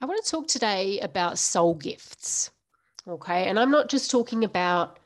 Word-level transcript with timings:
I 0.00 0.06
want 0.06 0.24
to 0.24 0.30
talk 0.30 0.48
today 0.48 1.00
about 1.00 1.38
soul 1.38 1.74
gifts. 1.74 2.50
Okay. 3.06 3.48
And 3.48 3.58
I'm 3.58 3.70
not 3.70 3.88
just 3.88 4.10
talking 4.10 4.44
about 4.44 4.98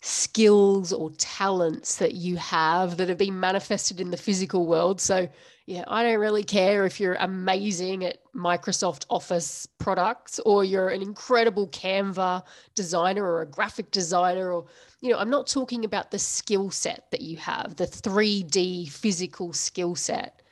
skills 0.00 0.92
or 0.92 1.10
talents 1.18 1.96
that 1.96 2.14
you 2.14 2.36
have 2.36 2.96
that 2.98 3.08
have 3.08 3.18
been 3.18 3.38
manifested 3.40 4.00
in 4.00 4.10
the 4.10 4.16
physical 4.16 4.66
world. 4.66 5.00
So, 5.00 5.28
yeah, 5.66 5.84
I 5.88 6.02
don't 6.02 6.20
really 6.20 6.44
care 6.44 6.86
if 6.86 7.00
you're 7.00 7.14
amazing 7.14 8.04
at 8.04 8.18
Microsoft 8.34 9.06
Office 9.10 9.66
products 9.78 10.38
or 10.40 10.64
you're 10.64 10.88
an 10.90 11.02
incredible 11.02 11.68
Canva 11.68 12.42
designer 12.74 13.24
or 13.24 13.42
a 13.42 13.46
graphic 13.46 13.90
designer 13.90 14.52
or 14.52 14.66
you 15.00 15.10
know, 15.10 15.18
I'm 15.18 15.30
not 15.30 15.46
talking 15.46 15.84
about 15.84 16.10
the 16.10 16.18
skill 16.18 16.70
set 16.70 17.10
that 17.10 17.20
you 17.20 17.36
have, 17.36 17.76
the 17.76 17.86
3D 17.86 18.90
physical 18.90 19.52
skill 19.52 19.94
set. 19.94 20.42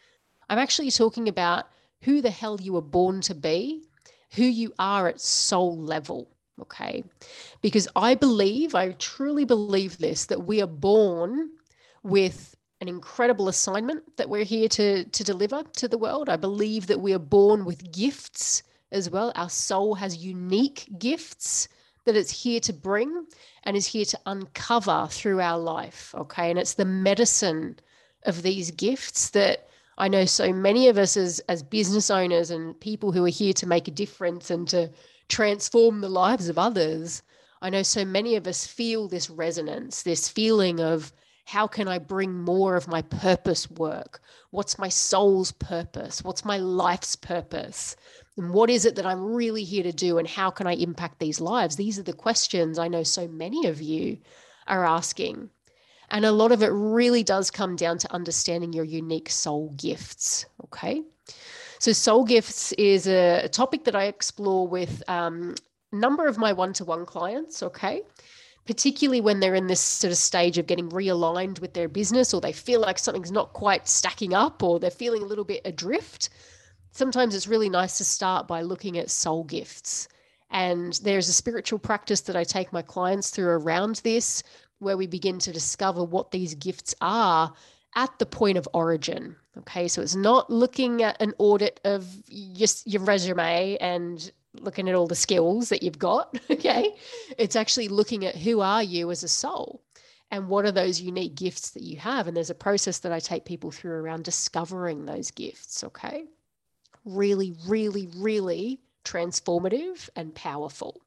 I'm 0.49 0.59
actually 0.59 0.91
talking 0.91 1.29
about 1.29 1.67
who 2.03 2.21
the 2.21 2.31
hell 2.31 2.61
you 2.61 2.73
were 2.73 2.81
born 2.81 3.21
to 3.23 3.35
be, 3.35 3.83
who 4.35 4.45
you 4.45 4.73
are 4.79 5.09
at 5.09 5.21
soul 5.21 5.77
level. 5.77 6.31
Okay. 6.61 7.05
Because 7.61 7.87
I 7.97 8.15
believe, 8.15 8.75
I 8.75 8.93
truly 8.93 9.45
believe 9.45 9.99
this, 9.99 10.27
that 10.27 10.47
we 10.47 10.63
are 10.63 10.67
born 10.67 11.51
with 12.03 12.57
an 12.81 12.89
incredible 12.89 13.49
assignment 13.49 14.17
that 14.17 14.29
we're 14.29 14.45
here 14.45 14.69
to, 14.69 15.05
to 15.05 15.25
deliver 15.25 15.63
to 15.63 15.89
the 15.89 15.99
world. 15.99 16.29
I 16.29 16.37
believe 16.37 16.87
that 16.87 17.01
we 17.01 17.13
are 17.15 17.19
born 17.19 17.65
with 17.65 17.93
gifts 17.93 18.63
as 18.93 19.11
well. 19.11 19.33
Our 19.35 19.51
soul 19.51 19.95
has 19.95 20.25
unique 20.25 20.89
gifts 20.99 21.69
that 22.05 22.17
it's 22.17 22.43
here 22.43 22.61
to 22.61 22.73
bring 22.73 23.27
and 23.65 23.77
is 23.77 23.87
here 23.87 24.05
to 24.05 24.21
uncover 24.27 25.09
through 25.11 25.41
our 25.41 25.59
life. 25.59 26.15
Okay. 26.17 26.51
And 26.51 26.59
it's 26.59 26.75
the 26.75 26.85
medicine 26.85 27.79
of 28.25 28.43
these 28.43 28.71
gifts 28.71 29.31
that 29.31 29.69
I 29.99 30.09
know 30.09 30.27
so 30.27 30.53
many 30.53 30.89
of 30.89 30.99
us 30.99 31.17
as, 31.17 31.41
as 31.49 31.63
business 31.63 32.11
owners 32.11 32.51
and 32.51 32.79
people 32.81 33.13
who 33.13 33.25
are 33.25 33.29
here 33.29 33.55
to 33.55 33.67
make 33.67 33.89
a 33.89 33.93
difference 33.93 34.51
and 34.51 34.69
to 34.69 34.91
transform 35.29 36.01
the 36.01 36.09
lives 36.09 36.49
of 36.49 36.59
others. 36.59 37.23
I 37.63 37.71
know 37.71 37.83
so 37.83 38.05
many 38.05 38.37
of 38.37 38.47
us 38.47 38.67
feel 38.67 39.09
this 39.09 39.31
resonance, 39.31 40.03
this 40.03 40.29
feeling 40.29 40.81
of 40.81 41.13
how 41.47 41.67
can 41.67 41.89
I 41.89 41.99
bring 41.99 42.35
more 42.35 42.77
of 42.77 42.89
my 42.89 43.03
purpose 43.03 43.71
work? 43.71 44.21
What's 44.51 44.79
my 44.79 44.89
soul's 44.89 45.53
purpose? 45.53 46.23
What's 46.25 46.45
my 46.45 46.59
life's 46.59 47.17
purpose? 47.17 47.97
And 48.37 48.53
what 48.53 48.69
is 48.69 48.85
it 48.85 48.97
that 48.97 49.07
I'm 49.07 49.25
really 49.25 49.65
here 49.65 49.85
to 49.85 49.93
do? 49.93 50.19
And 50.19 50.29
how 50.29 50.51
can 50.51 50.67
I 50.67 50.75
impact 50.75 51.21
these 51.21 51.41
lives? 51.41 51.77
These 51.77 51.99
are 51.99 52.03
the 52.03 52.13
questions 52.13 52.79
I 52.79 52.89
know 52.89 53.05
so 53.05 53.29
many 53.29 53.67
of 53.67 53.81
you 53.81 54.19
are 54.67 54.85
asking. 54.85 55.51
And 56.11 56.25
a 56.25 56.33
lot 56.33 56.53
of 56.53 56.63
it 56.63 56.69
really 56.69 57.23
does 57.23 57.51
come 57.51 57.77
down 57.77 57.99
to 57.99 58.13
understanding 58.13 58.73
your 58.73 58.85
unique 58.85 59.31
soul 59.31 59.73
gifts. 59.77 60.47
Okay. 60.65 61.03
So, 61.79 61.93
soul 61.93 62.25
gifts 62.25 62.73
is 62.73 63.07
a, 63.07 63.49
topic 63.49 63.85
that 63.85 63.97
I 63.97 64.05
explore 64.05 64.67
with 64.67 65.03
um, 65.09 65.55
a 65.93 65.97
number 65.97 66.27
of 66.27 66.39
my 66.39 66.53
one 66.53 66.73
to 66.75 66.85
one 66.85 67.07
clients. 67.07 67.63
Okay. 67.63 68.03
Particularly 68.67 69.21
when 69.21 69.39
they're 69.39 69.55
in 69.55 69.69
this 69.69 69.81
sort 69.81 70.11
of 70.11 70.19
stage 70.19 70.59
of 70.59 70.67
getting 70.67 70.89
realigned 70.91 71.61
with 71.61 71.75
their 71.75 71.89
business 71.89 72.35
or 72.35 72.41
they 72.41 72.53
feel 72.53 72.81
like 72.81 72.99
something's 72.99 73.31
not 73.31 73.53
quite 73.53 73.87
stacking 73.87 74.35
up 74.35 74.63
or 74.63 74.81
they're 74.81 74.91
feeling 74.91 75.23
a 75.23 75.27
little 75.27 75.45
bit 75.45 75.63
adrift. 75.65 76.31
Sometimes 76.91 77.35
it's 77.35 77.47
really 77.47 77.69
nice 77.69 77.99
to 77.99 78.05
start 78.05 78.49
by 78.49 78.63
looking 78.63 78.99
at 78.99 79.11
soul 79.11 79.45
gifts. 79.45 80.09
And 80.51 80.99
there's 81.03 81.29
a 81.29 81.33
spiritual 81.33 81.79
practice 81.79 82.23
that 82.23 82.37
I 82.37 82.45
take 82.45 82.73
my 82.73 82.83
clients 82.83 83.31
through 83.31 83.49
around 83.49 83.97
this, 83.97 84.43
where 84.79 84.97
we 84.97 85.07
begin 85.07 85.39
to 85.41 85.53
discover 85.53 86.05
what 86.05 86.31
these 86.31 86.55
gifts 86.55 86.95
are 87.01 87.53
at 87.95 88.19
the 88.19 88.27
point 88.27 88.59
of 88.59 88.69
origin. 88.75 89.37
Okay, 89.59 89.89
so 89.89 90.03
it's 90.03 90.15
not 90.15 90.51
looking 90.51 91.03
at 91.03 91.21
an 91.21 91.33
audit 91.39 91.81
of 91.85 92.07
just 92.53 92.87
your 92.87 93.03
resume 93.03 93.77
and 93.81 94.31
looking 94.61 94.89
at 94.89 94.95
all 94.95 95.07
the 95.07 95.15
skills 95.15 95.71
that 95.71 95.83
you've 95.83 95.99
got. 95.99 96.39
Okay, 96.51 96.95
it's 97.39 97.57
actually 97.57 97.89
looking 97.89 98.25
at 98.25 98.37
who 98.37 98.61
are 98.61 98.83
you 98.83 99.11
as 99.11 99.23
a 99.23 99.29
soul 99.29 99.83
and 100.31 100.49
what 100.49 100.65
are 100.65 100.73
those 100.73 101.01
unique 101.01 101.35
gifts 101.35 101.71
that 101.71 101.83
you 101.83 101.97
have. 101.99 102.27
And 102.27 102.37
there's 102.37 102.51
a 102.51 102.55
process 102.55 102.99
that 103.01 103.13
I 103.13 103.21
take 103.21 103.45
people 103.45 103.71
through 103.71 103.93
around 103.93 104.25
discovering 104.25 105.05
those 105.05 105.31
gifts. 105.31 105.85
Okay, 105.85 106.25
really, 107.05 107.55
really, 107.67 108.09
really 108.17 108.81
transformative 109.05 110.09
and 110.17 110.35
powerful. 110.35 111.01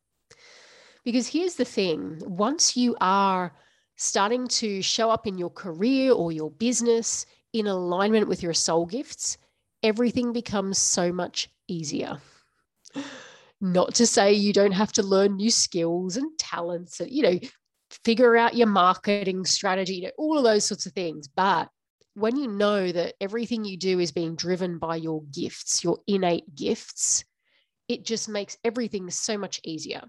Because 1.09 1.25
here's 1.25 1.55
the 1.55 1.65
thing 1.65 2.21
once 2.23 2.77
you 2.77 2.95
are 3.01 3.51
starting 3.95 4.47
to 4.47 4.83
show 4.83 5.09
up 5.09 5.25
in 5.25 5.39
your 5.39 5.49
career 5.49 6.11
or 6.11 6.31
your 6.31 6.51
business 6.51 7.25
in 7.51 7.65
alignment 7.65 8.27
with 8.27 8.43
your 8.43 8.53
soul 8.53 8.85
gifts, 8.85 9.39
everything 9.81 10.33
becomes 10.33 10.77
so 10.77 11.11
much 11.11 11.49
easier. 11.67 12.21
Not 13.59 13.95
to 13.95 14.05
say 14.05 14.33
you 14.33 14.53
don't 14.53 14.73
have 14.73 14.91
to 14.93 15.01
learn 15.01 15.37
new 15.37 15.49
skills 15.49 16.15
and 16.15 16.29
talents 16.37 16.99
and, 16.99 17.09
you 17.09 17.23
know, 17.23 17.39
figure 18.05 18.37
out 18.37 18.55
your 18.55 18.67
marketing 18.67 19.45
strategy, 19.45 19.95
you 19.95 20.03
know, 20.03 20.11
all 20.19 20.37
of 20.37 20.43
those 20.43 20.65
sorts 20.65 20.85
of 20.85 20.93
things. 20.93 21.27
But 21.27 21.69
when 22.13 22.35
you 22.35 22.47
know 22.47 22.91
that 22.91 23.15
everything 23.19 23.65
you 23.65 23.77
do 23.77 23.99
is 23.99 24.11
being 24.11 24.35
driven 24.35 24.77
by 24.77 24.97
your 24.97 25.23
gifts, 25.33 25.83
your 25.83 25.97
innate 26.05 26.53
gifts, 26.53 27.25
it 27.87 28.05
just 28.05 28.29
makes 28.29 28.59
everything 28.63 29.09
so 29.09 29.39
much 29.39 29.59
easier. 29.63 30.03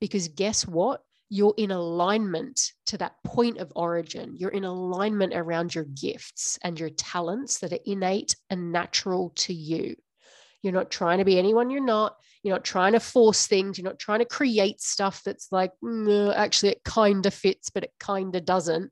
Because 0.00 0.28
guess 0.28 0.66
what? 0.66 1.02
You're 1.28 1.54
in 1.56 1.70
alignment 1.70 2.72
to 2.86 2.98
that 2.98 3.14
point 3.24 3.58
of 3.58 3.72
origin. 3.76 4.34
You're 4.36 4.50
in 4.50 4.64
alignment 4.64 5.32
around 5.32 5.74
your 5.74 5.84
gifts 5.84 6.58
and 6.64 6.78
your 6.78 6.90
talents 6.90 7.60
that 7.60 7.72
are 7.72 7.78
innate 7.84 8.34
and 8.50 8.72
natural 8.72 9.30
to 9.36 9.54
you. 9.54 9.94
You're 10.62 10.72
not 10.72 10.90
trying 10.90 11.18
to 11.18 11.24
be 11.24 11.38
anyone 11.38 11.70
you're 11.70 11.84
not. 11.84 12.16
You're 12.42 12.54
not 12.54 12.64
trying 12.64 12.94
to 12.94 13.00
force 13.00 13.46
things. 13.46 13.78
You're 13.78 13.88
not 13.88 13.98
trying 13.98 14.18
to 14.20 14.24
create 14.24 14.80
stuff 14.80 15.22
that's 15.24 15.52
like, 15.52 15.72
mm, 15.84 16.34
actually, 16.34 16.72
it 16.72 16.84
kind 16.84 17.24
of 17.26 17.34
fits, 17.34 17.70
but 17.70 17.84
it 17.84 17.92
kind 18.00 18.34
of 18.34 18.44
doesn't. 18.44 18.90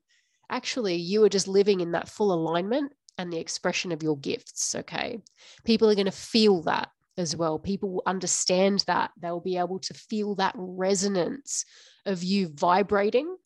Actually, 0.51 0.97
you 0.97 1.25
are 1.25 1.29
just 1.29 1.49
living 1.49 1.81
in 1.81 1.93
that 1.93 2.09
full 2.09 2.33
alignment 2.33 2.93
and 3.19 3.33
the 3.33 3.39
expression 3.39 3.91
of 3.91 4.03
your 4.03 4.17
gifts. 4.17 4.75
Okay. 4.75 5.19
People 5.65 5.91
are 5.91 5.95
going 5.95 6.07
to 6.07 6.13
feel 6.13 6.63
that 6.63 6.89
as 7.19 7.37
well. 7.37 7.59
People 7.59 7.91
will 7.91 8.03
understand 8.07 8.85
that. 8.87 9.11
They'll 9.21 9.41
be 9.41 9.59
able 9.59 9.79
to 9.81 9.95
feel 9.95 10.35
that 10.37 10.55
resonance 10.57 11.65
of 12.07 12.23
you 12.23 12.49
vibrating 12.49 13.37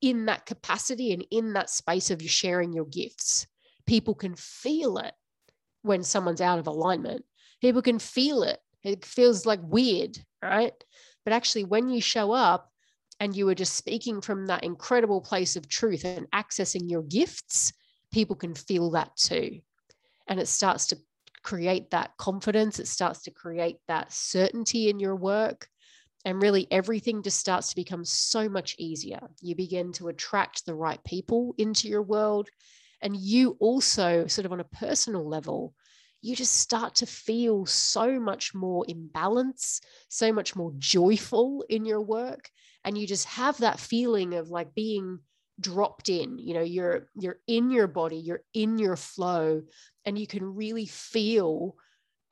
in 0.00 0.26
that 0.26 0.46
capacity 0.46 1.12
and 1.12 1.24
in 1.30 1.52
that 1.54 1.70
space 1.70 2.10
of 2.10 2.22
you 2.22 2.28
sharing 2.28 2.72
your 2.72 2.84
gifts. 2.84 3.46
People 3.86 4.14
can 4.14 4.34
feel 4.36 4.98
it 4.98 5.14
when 5.82 6.02
someone's 6.02 6.40
out 6.40 6.58
of 6.58 6.66
alignment. 6.66 7.24
People 7.60 7.82
can 7.82 7.98
feel 7.98 8.42
it. 8.42 8.58
It 8.82 9.04
feels 9.04 9.46
like 9.46 9.60
weird, 9.62 10.18
right? 10.42 10.72
But 11.24 11.32
actually, 11.32 11.64
when 11.64 11.88
you 11.88 12.00
show 12.00 12.32
up 12.32 12.70
and 13.20 13.36
you 13.36 13.48
are 13.48 13.54
just 13.54 13.76
speaking 13.76 14.20
from 14.20 14.46
that 14.46 14.64
incredible 14.64 15.20
place 15.20 15.54
of 15.54 15.68
truth 15.68 16.04
and 16.04 16.28
accessing 16.32 16.90
your 16.90 17.02
gifts, 17.02 17.72
people 18.12 18.34
can 18.34 18.54
feel 18.54 18.90
that 18.90 19.16
too. 19.16 19.60
And 20.26 20.40
it 20.40 20.48
starts 20.48 20.88
to 20.88 20.98
create 21.42 21.90
that 21.90 22.16
confidence, 22.16 22.78
it 22.78 22.88
starts 22.88 23.22
to 23.22 23.30
create 23.30 23.76
that 23.88 24.12
certainty 24.12 24.88
in 24.88 24.98
your 24.98 25.16
work. 25.16 25.68
And 26.24 26.40
really, 26.40 26.68
everything 26.70 27.22
just 27.22 27.40
starts 27.40 27.70
to 27.70 27.76
become 27.76 28.04
so 28.04 28.48
much 28.48 28.76
easier. 28.78 29.20
You 29.40 29.56
begin 29.56 29.92
to 29.94 30.08
attract 30.08 30.64
the 30.64 30.74
right 30.74 31.02
people 31.04 31.54
into 31.58 31.88
your 31.88 32.02
world. 32.02 32.48
And 33.00 33.16
you 33.16 33.56
also, 33.58 34.28
sort 34.28 34.46
of 34.46 34.52
on 34.52 34.60
a 34.60 34.64
personal 34.64 35.28
level, 35.28 35.74
you 36.20 36.36
just 36.36 36.54
start 36.54 36.94
to 36.96 37.06
feel 37.06 37.66
so 37.66 38.20
much 38.20 38.54
more 38.54 38.84
in 38.86 39.08
balance, 39.08 39.80
so 40.08 40.32
much 40.32 40.54
more 40.54 40.72
joyful 40.78 41.64
in 41.68 41.84
your 41.84 42.00
work. 42.00 42.48
And 42.84 42.96
you 42.96 43.08
just 43.08 43.26
have 43.26 43.58
that 43.58 43.80
feeling 43.80 44.34
of 44.34 44.48
like 44.48 44.74
being 44.74 45.18
dropped 45.62 46.08
in 46.08 46.38
you 46.38 46.52
know 46.52 46.60
you're 46.60 47.08
you're 47.14 47.38
in 47.46 47.70
your 47.70 47.86
body 47.86 48.16
you're 48.16 48.42
in 48.52 48.78
your 48.78 48.96
flow 48.96 49.62
and 50.04 50.18
you 50.18 50.26
can 50.26 50.44
really 50.54 50.86
feel 50.86 51.76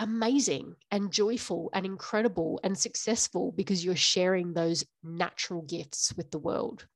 amazing 0.00 0.74
and 0.90 1.12
joyful 1.12 1.70
and 1.74 1.84
incredible 1.84 2.58
and 2.64 2.76
successful 2.76 3.52
because 3.52 3.84
you're 3.84 3.94
sharing 3.94 4.52
those 4.52 4.84
natural 5.04 5.62
gifts 5.62 6.14
with 6.16 6.30
the 6.30 6.38
world. 6.38 6.86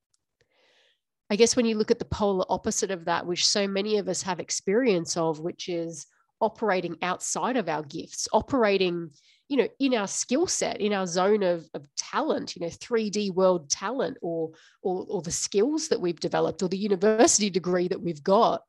I 1.29 1.37
guess 1.37 1.55
when 1.55 1.67
you 1.67 1.77
look 1.77 1.91
at 1.91 1.99
the 1.99 2.07
polar 2.07 2.47
opposite 2.49 2.91
of 2.91 3.05
that 3.05 3.27
which 3.27 3.47
so 3.47 3.69
many 3.69 3.99
of 3.99 4.09
us 4.09 4.23
have 4.23 4.41
experience 4.41 5.17
of 5.17 5.39
which 5.39 5.69
is 5.69 6.07
operating 6.41 6.97
outside 7.03 7.57
of 7.57 7.69
our 7.69 7.83
gifts 7.83 8.29
operating 8.33 9.11
you 9.49 9.57
know 9.57 9.69
in 9.79 9.95
our 9.95 10.07
skill 10.07 10.47
set 10.47 10.81
in 10.81 10.93
our 10.93 11.07
zone 11.07 11.43
of, 11.43 11.69
of 11.75 11.87
talent 11.97 12.57
you 12.57 12.63
know 12.63 12.69
3d 12.69 13.33
world 13.35 13.69
talent 13.71 14.17
or, 14.23 14.51
or 14.83 15.07
or 15.09 15.23
the 15.23 15.31
skills 15.31 15.89
that 15.89 16.01
we've 16.01 16.21
developed 16.21 16.63
or 16.63 16.69
the 16.69 16.77
university 16.77 17.51
degree 17.51 17.89
that 17.89 18.01
we've 18.01 18.23
got 18.23 18.63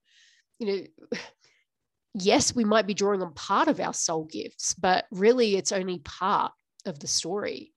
you 0.59 0.67
know 0.67 1.17
yes 2.13 2.55
we 2.55 2.63
might 2.63 2.87
be 2.87 2.93
drawing 2.93 3.21
on 3.21 3.33
part 3.33 3.67
of 3.67 3.79
our 3.79 3.93
soul 3.93 4.25
gifts 4.25 4.73
but 4.73 5.05
really 5.11 5.55
it's 5.55 5.71
only 5.71 5.99
part 5.99 6.51
of 6.85 6.99
the 6.99 7.07
story 7.07 7.73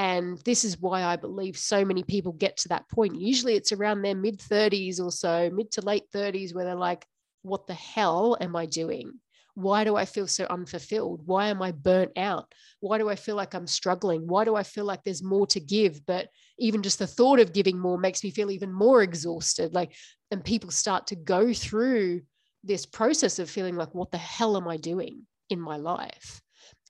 and 0.00 0.38
this 0.46 0.64
is 0.64 0.80
why 0.80 1.02
I 1.02 1.16
believe 1.16 1.58
so 1.58 1.84
many 1.84 2.02
people 2.02 2.32
get 2.32 2.56
to 2.58 2.68
that 2.68 2.88
point. 2.88 3.20
Usually 3.20 3.54
it's 3.54 3.70
around 3.70 4.00
their 4.00 4.14
mid 4.14 4.38
30s 4.38 4.98
or 4.98 5.12
so, 5.12 5.50
mid 5.52 5.70
to 5.72 5.82
late 5.82 6.04
30s, 6.10 6.54
where 6.54 6.64
they're 6.64 6.74
like, 6.74 7.04
what 7.42 7.66
the 7.66 7.74
hell 7.74 8.34
am 8.40 8.56
I 8.56 8.64
doing? 8.64 9.20
Why 9.54 9.84
do 9.84 9.96
I 9.96 10.04
feel 10.04 10.26
so 10.26 10.46
unfulfilled? 10.48 11.22
Why 11.26 11.48
am 11.48 11.62
I 11.62 11.72
burnt 11.72 12.12
out? 12.16 12.52
Why 12.80 12.98
do 12.98 13.08
I 13.08 13.16
feel 13.16 13.36
like 13.36 13.54
I'm 13.54 13.66
struggling? 13.66 14.26
Why 14.26 14.44
do 14.44 14.56
I 14.56 14.62
feel 14.62 14.84
like 14.84 15.02
there's 15.04 15.22
more 15.22 15.46
to 15.48 15.60
give? 15.60 16.04
But 16.06 16.28
even 16.58 16.82
just 16.82 16.98
the 16.98 17.06
thought 17.06 17.40
of 17.40 17.52
giving 17.52 17.78
more 17.78 17.98
makes 17.98 18.22
me 18.24 18.30
feel 18.30 18.50
even 18.50 18.72
more 18.72 19.02
exhausted. 19.02 19.74
Like, 19.74 19.94
and 20.30 20.44
people 20.44 20.70
start 20.70 21.08
to 21.08 21.16
go 21.16 21.52
through 21.52 22.22
this 22.62 22.86
process 22.86 23.38
of 23.38 23.50
feeling 23.50 23.76
like, 23.76 23.94
what 23.94 24.10
the 24.10 24.18
hell 24.18 24.56
am 24.56 24.68
I 24.68 24.76
doing 24.76 25.26
in 25.48 25.60
my 25.60 25.76
life? 25.76 26.40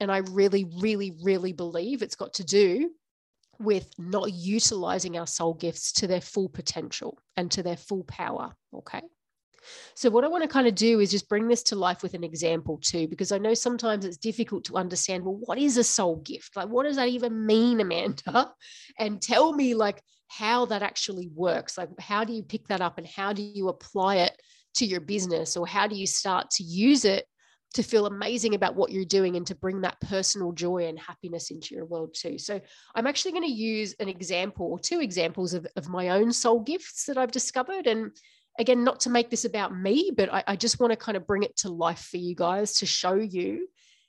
And 0.00 0.10
I 0.10 0.18
really, 0.18 0.66
really, 0.78 1.16
really 1.22 1.52
believe 1.52 2.02
it's 2.02 2.16
got 2.16 2.34
to 2.34 2.44
do 2.44 2.90
with 3.58 3.92
not 3.98 4.32
utilizing 4.32 5.18
our 5.18 5.26
soul 5.26 5.54
gifts 5.54 5.92
to 5.92 6.06
their 6.06 6.20
full 6.20 6.48
potential 6.48 7.18
and 7.36 7.50
to 7.50 7.62
their 7.62 7.76
full 7.76 8.04
power. 8.04 8.54
Okay. 8.74 9.02
So, 10.00 10.08
what 10.08 10.24
I 10.24 10.28
want 10.28 10.42
to 10.42 10.48
kind 10.48 10.66
of 10.66 10.74
do 10.74 10.98
is 11.00 11.10
just 11.10 11.28
bring 11.28 11.46
this 11.46 11.62
to 11.64 11.76
life 11.76 12.02
with 12.02 12.14
an 12.14 12.24
example 12.24 12.78
too, 12.78 13.06
because 13.06 13.32
I 13.32 13.36
know 13.36 13.52
sometimes 13.52 14.06
it's 14.06 14.16
difficult 14.16 14.64
to 14.64 14.78
understand. 14.78 15.22
Well, 15.22 15.38
what 15.42 15.58
is 15.58 15.76
a 15.76 15.84
soul 15.84 16.22
gift? 16.24 16.56
Like, 16.56 16.70
what 16.70 16.84
does 16.84 16.96
that 16.96 17.10
even 17.10 17.44
mean, 17.44 17.80
Amanda? 17.82 18.50
And 18.98 19.20
tell 19.20 19.52
me, 19.52 19.74
like, 19.74 20.00
how 20.28 20.64
that 20.64 20.82
actually 20.82 21.28
works. 21.34 21.76
Like, 21.76 21.90
how 22.00 22.24
do 22.24 22.32
you 22.32 22.42
pick 22.42 22.66
that 22.68 22.80
up 22.80 22.96
and 22.96 23.06
how 23.06 23.34
do 23.34 23.42
you 23.42 23.68
apply 23.68 24.16
it 24.16 24.40
to 24.76 24.86
your 24.86 25.02
business, 25.02 25.54
or 25.54 25.66
how 25.66 25.86
do 25.86 25.96
you 25.96 26.06
start 26.06 26.48
to 26.52 26.62
use 26.62 27.04
it 27.04 27.26
to 27.74 27.82
feel 27.82 28.06
amazing 28.06 28.54
about 28.54 28.76
what 28.76 28.90
you're 28.90 29.04
doing 29.04 29.36
and 29.36 29.46
to 29.48 29.54
bring 29.54 29.82
that 29.82 30.00
personal 30.00 30.52
joy 30.52 30.86
and 30.86 30.98
happiness 30.98 31.50
into 31.50 31.74
your 31.74 31.84
world 31.84 32.16
too. 32.18 32.38
So 32.38 32.58
I'm 32.94 33.06
actually 33.06 33.32
going 33.32 33.44
to 33.44 33.52
use 33.52 33.94
an 34.00 34.08
example 34.08 34.66
or 34.66 34.78
two 34.78 35.00
examples 35.00 35.52
of, 35.52 35.66
of 35.76 35.90
my 35.90 36.08
own 36.08 36.32
soul 36.32 36.60
gifts 36.60 37.04
that 37.04 37.18
I've 37.18 37.30
discovered. 37.30 37.86
And 37.86 38.12
again, 38.58 38.84
not 38.84 39.00
to 39.00 39.10
make 39.10 39.30
this 39.30 39.44
about 39.44 39.76
me, 39.76 40.10
but 40.16 40.32
I, 40.32 40.44
I 40.48 40.56
just 40.56 40.80
want 40.80 40.92
to 40.92 40.96
kind 40.96 41.16
of 41.16 41.26
bring 41.26 41.42
it 41.42 41.56
to 41.58 41.68
life 41.68 42.08
for 42.10 42.16
you 42.16 42.34
guys 42.34 42.74
to 42.74 42.86
show 42.86 43.14
you 43.14 43.68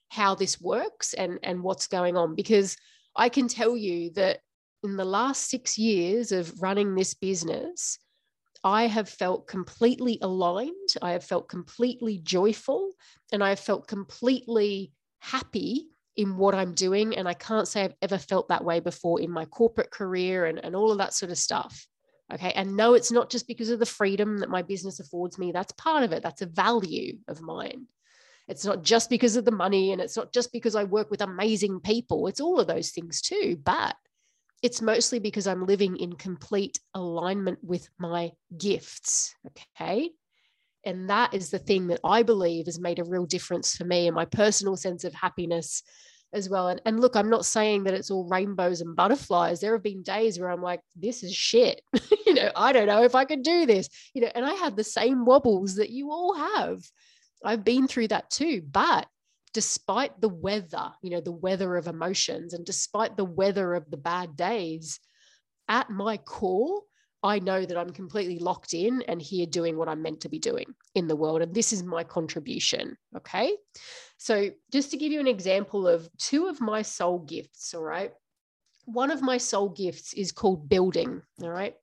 how 0.09 0.35
this 0.35 0.59
works 0.59 1.13
and, 1.13 1.39
and 1.43 1.63
what's 1.63 1.88
going 1.88 2.17
on. 2.17 2.35
Because 2.35 2.75
I 3.15 3.29
can 3.29 3.47
tell 3.47 3.77
you 3.77 4.11
that 4.11 4.39
in 4.83 4.97
the 4.97 5.05
last 5.05 5.49
six 5.49 5.77
years 5.77 6.31
of 6.31 6.61
running 6.61 6.95
this 6.95 7.13
business, 7.13 7.99
I 8.63 8.88
have 8.88 9.09
felt 9.09 9.47
completely 9.47 10.19
aligned. 10.21 10.89
I 11.01 11.11
have 11.11 11.23
felt 11.23 11.49
completely 11.49 12.19
joyful 12.19 12.91
and 13.31 13.43
I 13.43 13.49
have 13.49 13.59
felt 13.59 13.88
completely 13.88 14.91
happy 15.19 15.88
in 16.15 16.38
what 16.38 16.53
I'm 16.53 16.73
doing. 16.73 17.15
And 17.15 17.27
I 17.27 17.33
can't 17.33 17.67
say 17.67 17.83
I've 17.83 17.95
ever 18.01 18.17
felt 18.17 18.49
that 18.49 18.63
way 18.63 18.79
before 18.79 19.21
in 19.21 19.31
my 19.31 19.45
corporate 19.45 19.91
career 19.91 20.45
and, 20.45 20.63
and 20.63 20.75
all 20.75 20.91
of 20.91 20.97
that 20.99 21.13
sort 21.13 21.31
of 21.31 21.38
stuff. 21.38 21.88
Okay. 22.33 22.51
And 22.53 22.77
no, 22.77 22.93
it's 22.93 23.11
not 23.11 23.29
just 23.29 23.47
because 23.47 23.69
of 23.69 23.79
the 23.79 23.85
freedom 23.85 24.37
that 24.39 24.49
my 24.49 24.61
business 24.61 24.99
affords 24.99 25.37
me. 25.37 25.51
That's 25.51 25.73
part 25.73 26.03
of 26.03 26.13
it. 26.13 26.23
That's 26.23 26.41
a 26.41 26.45
value 26.47 27.17
of 27.27 27.41
mine. 27.41 27.87
It's 28.47 28.65
not 28.65 28.83
just 28.83 29.09
because 29.09 29.35
of 29.35 29.45
the 29.45 29.51
money 29.51 29.91
and 29.91 30.01
it's 30.01 30.17
not 30.17 30.33
just 30.33 30.51
because 30.51 30.75
I 30.75 30.83
work 30.85 31.11
with 31.11 31.21
amazing 31.21 31.81
people. 31.81 32.27
It's 32.27 32.41
all 32.41 32.59
of 32.59 32.67
those 32.67 32.91
things 32.91 33.21
too. 33.21 33.57
But 33.61 33.95
it's 34.61 34.81
mostly 34.81 35.19
because 35.19 35.47
I'm 35.47 35.65
living 35.65 35.97
in 35.97 36.13
complete 36.13 36.79
alignment 36.93 37.59
with 37.63 37.89
my 37.97 38.31
gifts. 38.57 39.35
Okay. 39.47 40.11
And 40.85 41.09
that 41.09 41.33
is 41.33 41.49
the 41.49 41.59
thing 41.59 41.87
that 41.87 41.99
I 42.03 42.23
believe 42.23 42.65
has 42.65 42.79
made 42.79 42.99
a 42.99 43.03
real 43.03 43.25
difference 43.25 43.75
for 43.75 43.83
me 43.85 44.07
and 44.07 44.15
my 44.15 44.25
personal 44.25 44.75
sense 44.75 45.03
of 45.03 45.13
happiness 45.13 45.83
as 46.33 46.49
well. 46.49 46.69
And, 46.69 46.81
and 46.85 46.99
look, 46.99 47.15
I'm 47.15 47.29
not 47.29 47.45
saying 47.45 47.83
that 47.83 47.93
it's 47.93 48.11
all 48.11 48.27
rainbows 48.27 48.81
and 48.81 48.95
butterflies. 48.95 49.59
There 49.59 49.73
have 49.73 49.83
been 49.83 50.03
days 50.03 50.39
where 50.39 50.49
I'm 50.49 50.61
like, 50.61 50.81
this 50.95 51.23
is 51.23 51.35
shit. 51.35 51.81
you 52.25 52.33
know, 52.33 52.51
I 52.55 52.71
don't 52.73 52.87
know 52.87 53.03
if 53.03 53.15
I 53.15 53.25
can 53.25 53.41
do 53.41 53.65
this, 53.65 53.89
you 54.13 54.21
know, 54.21 54.31
and 54.33 54.45
I 54.45 54.53
have 54.53 54.75
the 54.75 54.83
same 54.83 55.25
wobbles 55.25 55.75
that 55.75 55.89
you 55.89 56.11
all 56.11 56.33
have. 56.33 56.83
I've 57.43 57.63
been 57.63 57.87
through 57.87 58.09
that 58.09 58.29
too. 58.29 58.61
But 58.61 59.07
despite 59.53 60.19
the 60.21 60.29
weather, 60.29 60.91
you 61.01 61.09
know, 61.09 61.21
the 61.21 61.31
weather 61.31 61.75
of 61.75 61.87
emotions, 61.87 62.53
and 62.53 62.65
despite 62.65 63.17
the 63.17 63.25
weather 63.25 63.73
of 63.73 63.89
the 63.89 63.97
bad 63.97 64.35
days, 64.35 64.99
at 65.67 65.89
my 65.89 66.17
core, 66.17 66.81
I 67.23 67.39
know 67.39 67.65
that 67.65 67.77
I'm 67.77 67.91
completely 67.91 68.39
locked 68.39 68.73
in 68.73 69.03
and 69.03 69.21
here 69.21 69.45
doing 69.45 69.77
what 69.77 69.88
I'm 69.88 70.01
meant 70.01 70.21
to 70.21 70.29
be 70.29 70.39
doing 70.39 70.73
in 70.95 71.07
the 71.07 71.15
world. 71.15 71.41
And 71.41 71.53
this 71.53 71.71
is 71.71 71.83
my 71.83 72.03
contribution. 72.03 72.97
Okay. 73.15 73.56
So, 74.18 74.50
just 74.71 74.91
to 74.91 74.97
give 74.97 75.12
you 75.12 75.19
an 75.19 75.27
example 75.27 75.88
of 75.88 76.09
two 76.18 76.47
of 76.47 76.62
my 76.62 76.81
soul 76.81 77.19
gifts, 77.19 77.73
all 77.73 77.83
right. 77.83 78.12
One 78.85 79.12
of 79.12 79.21
my 79.21 79.38
soul 79.38 79.69
gifts 79.69 80.13
is 80.13 80.31
called 80.31 80.68
building. 80.68 81.21
All 81.41 81.50
right. 81.50 81.75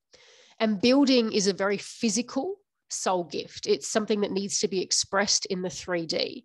And 0.59 0.81
building 0.81 1.33
is 1.33 1.47
a 1.47 1.53
very 1.53 1.79
physical 1.79 2.57
soul 2.91 3.25
gift, 3.25 3.67
it's 3.67 3.87
something 3.87 4.23
that 4.23 4.33
needs 4.33 4.61
to 4.61 4.69
be 4.69 4.83
expressed 4.83 5.47
in 5.47 5.63
the 5.63 5.69
3D. 5.69 6.45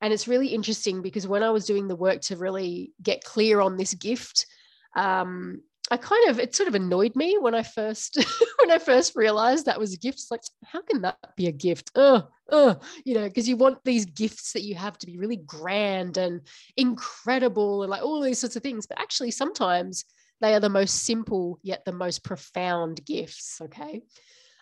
And 0.00 0.12
it's 0.12 0.28
really 0.28 0.48
interesting 0.48 1.02
because 1.02 1.26
when 1.26 1.42
I 1.42 1.50
was 1.50 1.66
doing 1.66 1.88
the 1.88 1.96
work 1.96 2.20
to 2.22 2.36
really 2.36 2.92
get 3.02 3.24
clear 3.24 3.60
on 3.60 3.76
this 3.76 3.94
gift, 3.94 4.46
um, 4.94 5.62
I 5.90 5.96
kind 5.96 6.28
of 6.28 6.38
it 6.38 6.54
sort 6.54 6.68
of 6.68 6.74
annoyed 6.74 7.16
me 7.16 7.38
when 7.38 7.54
I 7.54 7.62
first 7.62 8.16
when 8.60 8.70
I 8.70 8.78
first 8.78 9.16
realized 9.16 9.66
that 9.66 9.80
was 9.80 9.94
a 9.94 9.98
gift. 9.98 10.18
It's 10.18 10.30
like, 10.30 10.42
how 10.64 10.82
can 10.82 11.02
that 11.02 11.16
be 11.36 11.46
a 11.46 11.52
gift? 11.52 11.90
Oh, 11.94 12.28
oh, 12.50 12.78
you 13.04 13.14
know, 13.14 13.24
because 13.24 13.48
you 13.48 13.56
want 13.56 13.84
these 13.84 14.04
gifts 14.04 14.52
that 14.52 14.62
you 14.62 14.74
have 14.74 14.98
to 14.98 15.06
be 15.06 15.18
really 15.18 15.36
grand 15.36 16.16
and 16.16 16.42
incredible 16.76 17.82
and 17.82 17.90
like 17.90 18.02
all 18.02 18.20
these 18.20 18.38
sorts 18.38 18.56
of 18.56 18.62
things. 18.62 18.86
But 18.86 19.00
actually, 19.00 19.30
sometimes 19.30 20.04
they 20.40 20.54
are 20.54 20.60
the 20.60 20.68
most 20.68 21.04
simple 21.04 21.58
yet 21.62 21.84
the 21.84 21.92
most 21.92 22.22
profound 22.22 23.04
gifts. 23.04 23.60
Okay. 23.62 24.02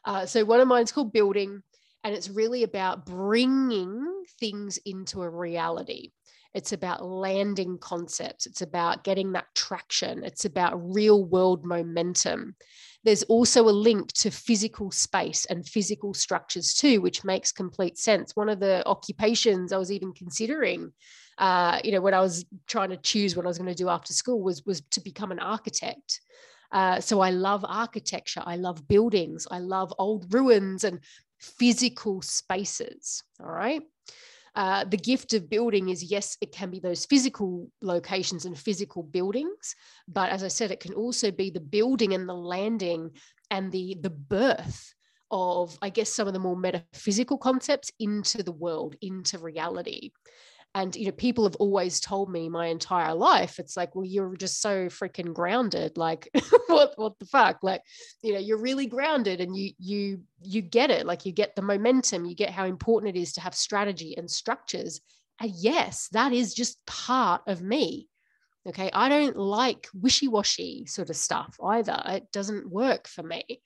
Uh, 0.04 0.26
so 0.26 0.44
one 0.44 0.60
of 0.60 0.68
mine 0.68 0.84
is 0.84 0.92
called 0.92 1.12
building. 1.12 1.62
And 2.04 2.14
it's 2.14 2.30
really 2.30 2.62
about 2.62 3.04
bringing 3.04 4.22
things 4.38 4.78
into 4.86 5.22
a 5.22 5.28
reality. 5.28 6.12
It's 6.56 6.72
about 6.72 7.04
landing 7.04 7.76
concepts. 7.76 8.46
It's 8.46 8.62
about 8.62 9.04
getting 9.04 9.32
that 9.32 9.44
traction. 9.54 10.24
It's 10.24 10.46
about 10.46 10.94
real 10.94 11.22
world 11.22 11.66
momentum. 11.66 12.56
There's 13.04 13.24
also 13.24 13.68
a 13.68 13.80
link 13.88 14.10
to 14.14 14.30
physical 14.30 14.90
space 14.90 15.44
and 15.44 15.68
physical 15.68 16.14
structures 16.14 16.72
too, 16.72 17.02
which 17.02 17.24
makes 17.24 17.52
complete 17.52 17.98
sense. 17.98 18.34
One 18.34 18.48
of 18.48 18.58
the 18.58 18.82
occupations 18.86 19.70
I 19.70 19.76
was 19.76 19.92
even 19.92 20.14
considering, 20.14 20.92
uh, 21.36 21.78
you 21.84 21.92
know, 21.92 22.00
when 22.00 22.14
I 22.14 22.20
was 22.20 22.46
trying 22.66 22.88
to 22.88 22.96
choose 22.96 23.36
what 23.36 23.44
I 23.44 23.48
was 23.48 23.58
going 23.58 23.68
to 23.68 23.82
do 23.84 23.90
after 23.90 24.14
school 24.14 24.40
was 24.42 24.64
was 24.64 24.80
to 24.92 25.02
become 25.02 25.32
an 25.32 25.40
architect. 25.40 26.22
Uh, 26.72 27.00
so 27.00 27.20
I 27.20 27.30
love 27.30 27.66
architecture. 27.68 28.42
I 28.46 28.56
love 28.56 28.88
buildings. 28.88 29.46
I 29.50 29.58
love 29.58 29.92
old 29.98 30.32
ruins 30.32 30.84
and 30.84 31.00
physical 31.38 32.22
spaces. 32.22 33.22
All 33.40 33.52
right. 33.52 33.82
Uh, 34.56 34.84
the 34.84 34.96
gift 34.96 35.34
of 35.34 35.50
building 35.50 35.90
is 35.90 36.02
yes, 36.02 36.38
it 36.40 36.50
can 36.50 36.70
be 36.70 36.80
those 36.80 37.04
physical 37.04 37.70
locations 37.82 38.46
and 38.46 38.58
physical 38.58 39.02
buildings, 39.02 39.76
but 40.08 40.30
as 40.30 40.42
I 40.42 40.48
said, 40.48 40.70
it 40.70 40.80
can 40.80 40.94
also 40.94 41.30
be 41.30 41.50
the 41.50 41.60
building 41.60 42.14
and 42.14 42.26
the 42.26 42.34
landing 42.34 43.10
and 43.50 43.70
the 43.70 43.98
the 44.00 44.10
birth 44.10 44.94
of, 45.30 45.76
I 45.82 45.90
guess, 45.90 46.10
some 46.10 46.26
of 46.26 46.32
the 46.32 46.38
more 46.38 46.56
metaphysical 46.56 47.36
concepts 47.36 47.92
into 48.00 48.42
the 48.42 48.52
world, 48.52 48.96
into 49.02 49.38
reality 49.38 50.10
and 50.76 50.94
you 50.94 51.06
know 51.06 51.12
people 51.12 51.44
have 51.44 51.56
always 51.56 52.00
told 52.00 52.30
me 52.30 52.50
my 52.50 52.66
entire 52.66 53.14
life 53.14 53.58
it's 53.58 53.78
like 53.78 53.94
well 53.94 54.04
you're 54.04 54.36
just 54.36 54.60
so 54.60 54.86
freaking 54.86 55.32
grounded 55.32 55.96
like 55.96 56.28
what 56.66 56.92
what 56.96 57.18
the 57.18 57.24
fuck? 57.24 57.58
Like 57.62 57.80
you 58.22 58.34
know 58.34 58.38
you're 58.38 58.60
really 58.60 58.86
grounded 58.86 59.40
and 59.40 59.56
you 59.56 59.72
you 59.78 60.20
you 60.42 60.60
get 60.60 60.90
it 60.90 61.06
like 61.06 61.24
you 61.24 61.32
get 61.32 61.56
the 61.56 61.62
momentum 61.62 62.26
you 62.26 62.36
get 62.36 62.50
how 62.50 62.66
important 62.66 63.16
it 63.16 63.18
is 63.18 63.32
to 63.32 63.40
have 63.40 63.54
strategy 63.54 64.16
and 64.18 64.30
structures 64.30 65.00
and 65.40 65.50
yes 65.56 66.08
that 66.12 66.32
is 66.32 66.52
just 66.52 66.84
part 66.86 67.42
of 67.46 67.62
me 67.62 68.08
okay? 68.68 68.90
I 68.92 69.08
don't 69.08 69.36
like 69.36 69.86
wishy-washy 69.94 70.86
sort 70.86 71.08
of 71.08 71.16
stuff 71.16 71.56
either 71.64 72.02
it 72.06 72.30
doesn't 72.32 72.70
work 72.70 73.08
for 73.08 73.22
me. 73.22 73.62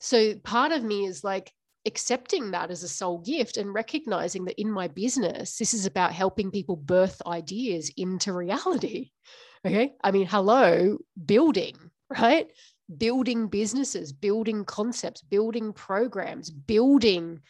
So 0.00 0.34
part 0.34 0.72
of 0.72 0.82
me 0.82 1.06
is 1.06 1.24
like 1.24 1.52
accepting 1.86 2.50
that 2.50 2.70
as 2.70 2.82
a 2.82 2.88
soul 2.88 3.18
gift 3.18 3.56
and 3.56 3.74
recognizing 3.74 4.44
that 4.46 4.60
in 4.60 4.70
my 4.70 4.88
business, 4.88 5.58
this 5.58 5.74
is 5.74 5.86
about 5.86 6.12
helping 6.12 6.50
people 6.50 6.76
birth 6.76 7.20
ideas 7.26 7.90
into 7.96 8.32
reality. 8.32 9.10
Okay. 9.66 9.94
I 10.02 10.10
mean, 10.10 10.26
hello, 10.26 10.98
building, 11.24 11.74
right? 12.10 12.52
Building 12.98 13.48
businesses, 13.48 14.12
building 14.12 14.66
concepts, 14.66 15.22
building 15.22 15.72
programs, 15.72 16.50
building 16.50 17.40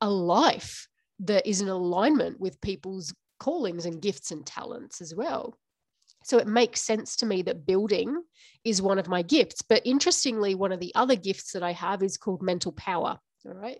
a 0.00 0.10
life 0.10 0.88
that 1.20 1.46
is 1.46 1.60
in 1.60 1.68
alignment 1.68 2.40
with 2.40 2.60
people's 2.60 3.14
callings 3.38 3.86
and 3.86 4.02
gifts 4.02 4.32
and 4.32 4.44
talents 4.44 5.00
as 5.00 5.14
well. 5.14 5.56
So 6.24 6.38
it 6.38 6.46
makes 6.46 6.82
sense 6.82 7.16
to 7.16 7.26
me 7.26 7.42
that 7.42 7.66
building 7.66 8.20
is 8.64 8.82
one 8.82 8.98
of 8.98 9.08
my 9.08 9.22
gifts. 9.22 9.62
But 9.62 9.86
interestingly, 9.86 10.54
one 10.54 10.72
of 10.72 10.80
the 10.80 10.92
other 10.94 11.16
gifts 11.16 11.52
that 11.52 11.62
I 11.62 11.72
have 11.72 12.02
is 12.02 12.16
called 12.16 12.42
mental 12.42 12.72
power. 12.72 13.18
All 13.46 13.52
right. 13.52 13.78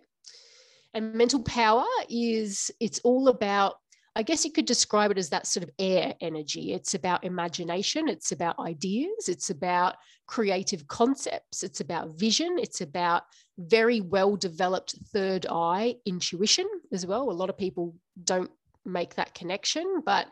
And 0.95 1.15
mental 1.15 1.43
power 1.43 1.85
is, 2.09 2.71
it's 2.81 3.01
all 3.01 3.29
about, 3.29 3.75
I 4.17 4.23
guess 4.23 4.45
you 4.45 4.51
could 4.51 4.65
describe 4.65 5.11
it 5.13 5.19
as 5.19 5.29
that 5.31 5.47
sort 5.47 5.63
of 5.63 5.71
air 5.79 6.15
energy. 6.21 6.73
It's 6.73 6.95
about 6.95 7.25
imagination, 7.25 8.09
it's 8.09 8.33
about 8.33 8.59
ideas, 8.59 9.29
it's 9.29 9.51
about 9.51 9.97
creative 10.27 10.89
concepts, 10.89 11.63
it's 11.63 11.81
about 11.81 12.19
vision, 12.19 12.57
it's 12.59 12.81
about 12.81 13.23
very 13.59 14.01
well 14.01 14.35
developed 14.35 14.97
third 15.13 15.47
eye 15.49 15.97
intuition 16.07 16.69
as 16.93 17.07
well. 17.07 17.31
A 17.31 17.33
lot 17.33 17.51
of 17.51 17.59
people 17.59 17.95
don't 18.25 18.51
make 18.85 19.15
that 19.15 19.35
connection, 19.35 20.03
but 20.05 20.27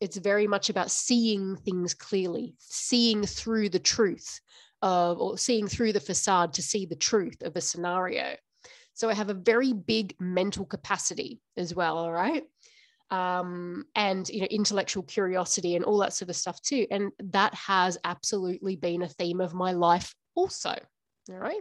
it's 0.00 0.16
very 0.18 0.46
much 0.46 0.70
about 0.70 0.90
seeing 0.90 1.56
things 1.56 1.94
clearly, 1.94 2.54
seeing 2.58 3.24
through 3.24 3.70
the 3.70 3.78
truth 3.78 4.40
of, 4.82 5.18
or 5.18 5.38
seeing 5.38 5.66
through 5.66 5.92
the 5.92 6.00
facade 6.00 6.52
to 6.52 6.62
see 6.62 6.86
the 6.86 6.94
truth 6.94 7.42
of 7.42 7.56
a 7.56 7.60
scenario. 7.60 8.36
So 8.94 9.08
I 9.08 9.14
have 9.14 9.28
a 9.28 9.34
very 9.34 9.72
big 9.72 10.14
mental 10.20 10.64
capacity 10.64 11.40
as 11.56 11.74
well. 11.74 11.98
All 11.98 12.12
right. 12.12 12.44
Um, 13.10 13.84
and 13.94 14.28
you 14.28 14.40
know 14.40 14.46
intellectual 14.50 15.02
curiosity 15.02 15.76
and 15.76 15.84
all 15.84 15.98
that 15.98 16.14
sort 16.14 16.30
of 16.30 16.36
stuff 16.36 16.60
too 16.62 16.86
and 16.90 17.12
that 17.18 17.54
has 17.54 17.98
absolutely 18.02 18.76
been 18.76 19.02
a 19.02 19.08
theme 19.08 19.40
of 19.40 19.52
my 19.54 19.72
life 19.72 20.14
also 20.34 20.74
all 21.30 21.36
right 21.36 21.60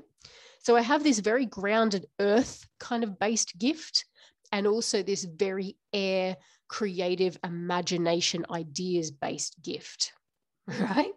so 0.63 0.75
i 0.77 0.81
have 0.81 1.03
this 1.03 1.19
very 1.19 1.45
grounded 1.45 2.05
earth 2.19 2.65
kind 2.79 3.03
of 3.03 3.19
based 3.19 3.59
gift 3.59 4.05
and 4.53 4.65
also 4.65 5.03
this 5.03 5.25
very 5.25 5.75
air 5.91 6.37
creative 6.69 7.37
imagination 7.43 8.45
ideas 8.49 9.11
based 9.11 9.61
gift 9.61 10.13
right 10.67 11.13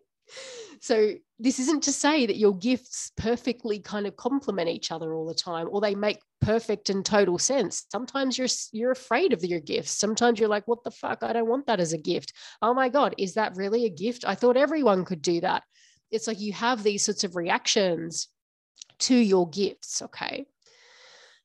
so 0.80 1.14
this 1.38 1.58
isn't 1.58 1.82
to 1.82 1.92
say 1.92 2.26
that 2.26 2.38
your 2.38 2.54
gifts 2.56 3.12
perfectly 3.16 3.78
kind 3.78 4.06
of 4.06 4.16
complement 4.16 4.68
each 4.68 4.90
other 4.90 5.14
all 5.14 5.26
the 5.26 5.34
time 5.34 5.68
or 5.70 5.80
they 5.80 5.94
make 5.94 6.18
perfect 6.40 6.88
and 6.90 7.04
total 7.04 7.38
sense. 7.38 7.84
Sometimes 7.90 8.38
you're 8.38 8.48
you're 8.72 8.92
afraid 8.92 9.32
of 9.32 9.44
your 9.44 9.60
gifts. 9.60 9.92
Sometimes 9.92 10.40
you're 10.40 10.48
like 10.48 10.66
what 10.66 10.82
the 10.84 10.90
fuck? 10.90 11.22
I 11.22 11.32
don't 11.32 11.48
want 11.48 11.66
that 11.66 11.80
as 11.80 11.92
a 11.92 11.98
gift. 11.98 12.32
Oh 12.62 12.74
my 12.74 12.88
god 12.88 13.14
is 13.18 13.34
that 13.34 13.56
really 13.56 13.84
a 13.84 13.90
gift? 13.90 14.24
I 14.26 14.34
thought 14.34 14.56
everyone 14.56 15.04
could 15.04 15.22
do 15.22 15.40
that. 15.40 15.62
It's 16.10 16.26
like 16.26 16.40
you 16.40 16.52
have 16.52 16.82
these 16.82 17.04
sorts 17.04 17.24
of 17.24 17.36
reactions 17.36 18.28
to 19.00 19.14
your 19.14 19.48
gifts 19.50 20.02
okay? 20.02 20.46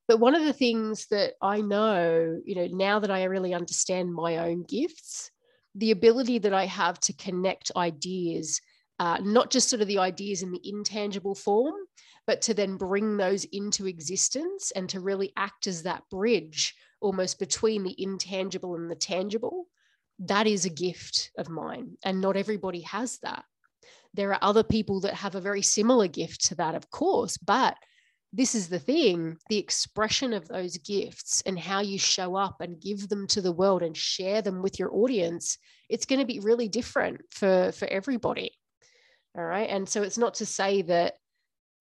But 0.08 0.20
one 0.20 0.36
of 0.36 0.44
the 0.44 0.54
things 0.54 1.08
that 1.08 1.34
i 1.42 1.62
know 1.62 2.38
you 2.44 2.56
know 2.56 2.68
now 2.68 3.00
that 3.00 3.12
i 3.12 3.24
really 3.24 3.54
understand 3.54 4.14
my 4.14 4.40
own 4.40 4.64
gifts 4.64 5.32
the 5.76 5.92
ability 5.92 6.40
that 6.40 6.54
i 6.54 6.66
have 6.66 7.00
to 7.00 7.14
connect 7.14 7.72
ideas 7.78 8.60
uh, 9.02 9.18
not 9.24 9.50
just 9.50 9.68
sort 9.68 9.82
of 9.82 9.88
the 9.88 9.98
ideas 9.98 10.44
in 10.44 10.52
the 10.52 10.62
intangible 10.64 11.34
form, 11.34 11.74
but 12.28 12.40
to 12.40 12.54
then 12.54 12.78
bring 12.78 13.18
those 13.18 13.46
into 13.46 13.88
existence 13.88 14.72
and 14.76 14.88
to 14.88 15.00
really 15.00 15.34
act 15.36 15.66
as 15.66 15.82
that 15.82 16.04
bridge 16.12 16.76
almost 17.02 17.40
between 17.40 17.84
the 17.84 17.96
intangible 17.98 18.76
and 18.76 18.92
the 18.92 18.96
tangible. 18.96 19.66
That 20.20 20.46
is 20.46 20.66
a 20.66 20.70
gift 20.70 21.32
of 21.36 21.50
mine. 21.50 21.98
And 22.06 22.22
not 22.22 22.38
everybody 22.38 22.82
has 22.82 23.18
that. 23.24 23.44
There 24.14 24.30
are 24.36 24.44
other 24.44 24.62
people 24.62 25.00
that 25.02 25.16
have 25.16 25.34
a 25.34 25.42
very 25.42 25.64
similar 25.64 26.08
gift 26.08 26.46
to 26.50 26.56
that, 26.56 26.76
of 26.76 26.92
course, 26.92 27.38
but 27.38 27.78
this 28.32 28.54
is 28.54 28.70
the 28.70 28.78
thing 28.80 29.36
the 29.50 29.58
expression 29.58 30.32
of 30.32 30.48
those 30.48 30.78
gifts 30.78 31.42
and 31.48 31.58
how 31.58 31.80
you 31.80 31.98
show 31.98 32.36
up 32.36 32.62
and 32.62 32.80
give 32.80 33.10
them 33.10 33.26
to 33.28 33.42
the 33.42 33.52
world 33.52 33.82
and 33.82 33.98
share 33.98 34.42
them 34.42 34.62
with 34.62 34.80
your 34.80 34.94
audience 34.96 35.58
it's 35.90 36.06
going 36.06 36.20
to 36.20 36.26
be 36.26 36.40
really 36.40 36.70
different 36.70 37.20
for 37.30 37.74
for 37.74 37.90
everybody 37.90 38.52
all 39.38 39.44
right. 39.44 39.70
And 39.70 39.88
so 39.88 40.04
it's 40.04 40.18
not 40.18 40.36
to 40.36 40.46
say 40.46 40.82
that 40.84 41.16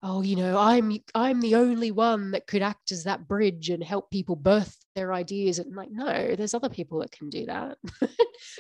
oh 0.03 0.23
you 0.23 0.35
know 0.35 0.57
i'm 0.57 0.97
i'm 1.15 1.43
the 1.43 1.55
only 1.57 1.91
one 1.91 2.31
that 2.31 2.47
could 2.47 2.63
act 2.63 2.91
as 2.91 3.05
that 3.05 3.29
bridge 3.29 3.69
and 3.69 3.85
help 3.85 4.11
people 4.11 4.37
birth 4.37 4.77
their 4.95 5.13
ideas. 5.13 5.59
And 5.59 5.75
like 5.75 5.91
no 5.91 6.35
there's 6.37 6.55
other 6.55 6.71
people 6.71 7.01
that 7.01 7.13
can 7.13 7.29
do 7.29 7.47
that. 7.47 7.79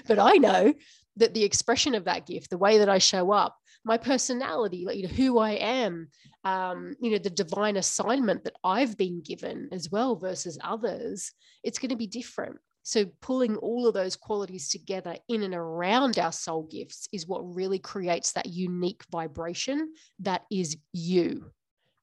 But 0.06 0.18
i 0.18 0.32
know 0.32 0.74
that 1.16 1.34
the 1.34 1.44
expression 1.44 1.94
of 1.94 2.04
that 2.04 2.26
gift 2.26 2.50
the 2.50 2.58
way 2.58 2.78
that 2.78 2.88
i 2.88 2.98
show 2.98 3.30
up 3.32 3.56
my 3.84 3.96
personality 3.96 4.84
like 4.86 4.96
you 4.96 5.04
know 5.04 5.14
who 5.14 5.38
i 5.38 5.52
am 5.52 6.08
um, 6.44 6.94
you 7.00 7.10
know 7.10 7.18
the 7.18 7.30
divine 7.30 7.76
assignment 7.76 8.44
that 8.44 8.56
i've 8.62 8.96
been 8.96 9.22
given 9.22 9.68
as 9.72 9.90
well 9.90 10.16
versus 10.16 10.58
others 10.62 11.32
it's 11.62 11.78
going 11.78 11.90
to 11.90 11.96
be 11.96 12.06
different 12.06 12.58
so, 12.82 13.04
pulling 13.20 13.56
all 13.56 13.86
of 13.86 13.94
those 13.94 14.16
qualities 14.16 14.68
together 14.68 15.16
in 15.28 15.42
and 15.42 15.54
around 15.54 16.18
our 16.18 16.32
soul 16.32 16.66
gifts 16.70 17.08
is 17.12 17.26
what 17.26 17.54
really 17.54 17.78
creates 17.78 18.32
that 18.32 18.46
unique 18.46 19.04
vibration 19.10 19.92
that 20.20 20.42
is 20.50 20.76
you. 20.92 21.50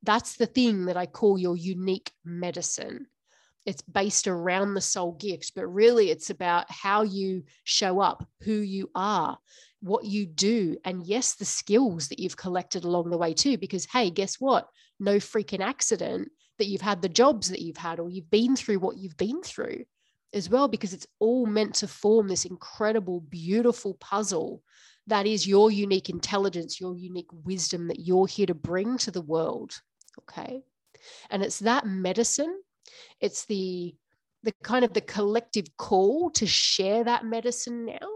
That's 0.04 0.38
the 0.38 0.46
thing 0.46 0.86
that 0.86 0.98
I 0.98 1.08
call 1.08 1.38
your 1.40 1.58
unique 1.58 2.12
medicine. 2.24 3.08
It's 3.66 3.82
based 3.82 4.28
around 4.28 4.76
the 4.76 4.82
soul 4.82 5.14
gift, 5.14 5.54
but 5.56 5.68
really 5.68 6.12
it's 6.12 6.30
about 6.30 6.72
how 6.72 7.02
you 7.02 7.44
show 7.64 8.00
up, 8.00 8.26
who 8.44 8.54
you 8.54 8.90
are, 8.96 9.38
what 9.82 10.06
you 10.06 10.26
do, 10.28 10.78
and 10.86 11.06
yes, 11.06 11.36
the 11.36 11.44
skills 11.44 12.08
that 12.10 12.20
you've 12.20 12.38
collected 12.38 12.86
along 12.86 13.10
the 13.10 13.18
way 13.18 13.34
too. 13.34 13.58
Because, 13.58 13.86
hey, 13.86 14.12
guess 14.12 14.36
what? 14.36 14.70
No 15.00 15.16
freaking 15.16 15.60
accident 15.60 16.30
that 16.60 16.68
you've 16.68 16.82
had 16.82 17.02
the 17.02 17.10
jobs 17.10 17.50
that 17.50 17.62
you've 17.62 17.78
had 17.78 18.00
or 18.00 18.10
you've 18.10 18.30
been 18.30 18.56
through 18.56 18.80
what 18.80 18.98
you've 18.98 19.18
been 19.18 19.42
through 19.42 19.84
as 20.34 20.50
well, 20.50 20.68
because 20.68 20.94
it's 20.94 21.08
all 21.20 21.46
meant 21.46 21.76
to 21.76 21.88
form 21.88 22.28
this 22.28 22.46
incredible, 22.46 23.22
beautiful 23.22 23.96
puzzle 23.96 24.62
that 25.08 25.26
is 25.26 25.48
your 25.48 25.72
unique 25.72 26.10
intelligence, 26.10 26.82
your 26.82 26.96
unique 26.96 27.30
wisdom 27.32 27.88
that 27.88 28.02
you're 28.02 28.28
here 28.28 28.46
to 28.46 28.54
bring 28.54 28.98
to 28.98 29.12
the 29.12 29.22
world. 29.22 29.80
Okay. 30.20 30.64
And 31.30 31.42
it's 31.42 31.60
that 31.60 31.86
medicine, 31.86 32.62
it's 33.22 33.46
the 33.46 33.96
the 34.44 34.54
kind 34.64 34.86
of 34.86 34.94
the 34.94 35.02
collective 35.02 35.66
call 35.78 36.30
to 36.30 36.46
share 36.46 37.04
that 37.04 37.26
medicine 37.26 37.86
now 37.86 38.08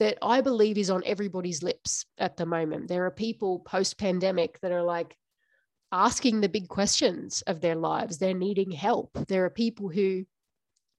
that 0.00 0.18
I 0.20 0.40
believe 0.40 0.76
is 0.76 0.90
on 0.90 1.02
everybody's 1.06 1.62
lips 1.62 2.04
at 2.18 2.36
the 2.36 2.44
moment. 2.44 2.88
There 2.88 3.06
are 3.06 3.10
people 3.10 3.60
post 3.60 3.96
pandemic 3.96 4.58
that 4.60 4.72
are 4.72 4.82
like 4.82 5.16
asking 5.92 6.40
the 6.40 6.48
big 6.48 6.68
questions 6.68 7.42
of 7.46 7.60
their 7.60 7.76
lives. 7.76 8.18
They're 8.18 8.34
needing 8.34 8.70
help. 8.70 9.16
There 9.28 9.44
are 9.44 9.50
people 9.50 9.88
who 9.88 10.24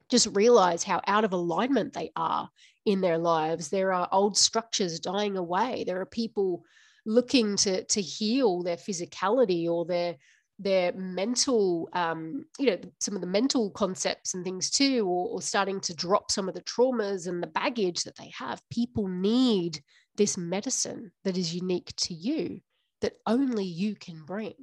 just 0.09 0.27
realize 0.33 0.83
how 0.83 1.01
out 1.07 1.23
of 1.23 1.33
alignment 1.33 1.93
they 1.93 2.11
are 2.15 2.49
in 2.85 3.01
their 3.01 3.17
lives. 3.17 3.69
There 3.69 3.93
are 3.93 4.09
old 4.11 4.37
structures 4.37 4.99
dying 4.99 5.37
away. 5.37 5.83
There 5.85 6.01
are 6.01 6.05
people 6.05 6.63
looking 7.05 7.55
to, 7.57 7.83
to 7.83 8.01
heal 8.01 8.63
their 8.63 8.77
physicality 8.77 9.67
or 9.67 9.85
their 9.85 10.15
their 10.59 10.93
mental 10.93 11.89
um, 11.93 12.45
you 12.59 12.67
know 12.67 12.77
some 12.99 13.15
of 13.15 13.21
the 13.21 13.27
mental 13.27 13.71
concepts 13.71 14.33
and 14.33 14.43
things 14.43 14.69
too 14.69 15.05
or, 15.07 15.27
or 15.29 15.41
starting 15.41 15.79
to 15.81 15.95
drop 15.95 16.31
some 16.31 16.47
of 16.47 16.53
the 16.53 16.61
traumas 16.61 17.27
and 17.27 17.41
the 17.41 17.47
baggage 17.47 18.03
that 18.03 18.15
they 18.17 18.31
have 18.37 18.61
people 18.69 19.07
need 19.07 19.81
this 20.15 20.37
medicine 20.37 21.11
that 21.23 21.37
is 21.37 21.55
unique 21.55 21.91
to 21.97 22.13
you 22.13 22.61
that 23.01 23.13
only 23.25 23.65
you 23.65 23.95
can 23.95 24.23
bring 24.25 24.53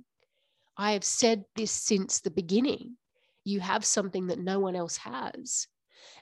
i 0.76 0.92
have 0.92 1.04
said 1.04 1.44
this 1.56 1.72
since 1.72 2.20
the 2.20 2.30
beginning 2.30 2.96
you 3.44 3.60
have 3.60 3.84
something 3.84 4.28
that 4.28 4.38
no 4.38 4.58
one 4.58 4.76
else 4.76 4.96
has. 4.98 5.66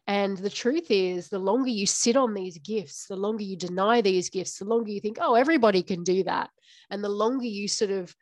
And 0.06 0.36
the 0.38 0.50
truth 0.50 0.90
is, 0.90 1.28
the 1.28 1.38
longer 1.38 1.70
you 1.70 1.86
sit 1.86 2.16
on 2.16 2.34
these 2.34 2.58
gifts, 2.58 3.06
the 3.06 3.16
longer 3.16 3.42
you 3.42 3.56
deny 3.56 4.00
these 4.00 4.30
gifts, 4.30 4.58
the 4.58 4.64
longer 4.64 4.90
you 4.90 5.00
think, 5.00 5.18
oh, 5.20 5.34
everybody 5.34 5.82
can 5.82 6.02
do 6.02 6.24
that. 6.24 6.50
And 6.90 7.04
the 7.04 7.08
longer 7.08 7.44
you 7.44 7.68
sort 7.68 7.90
of 7.90 8.14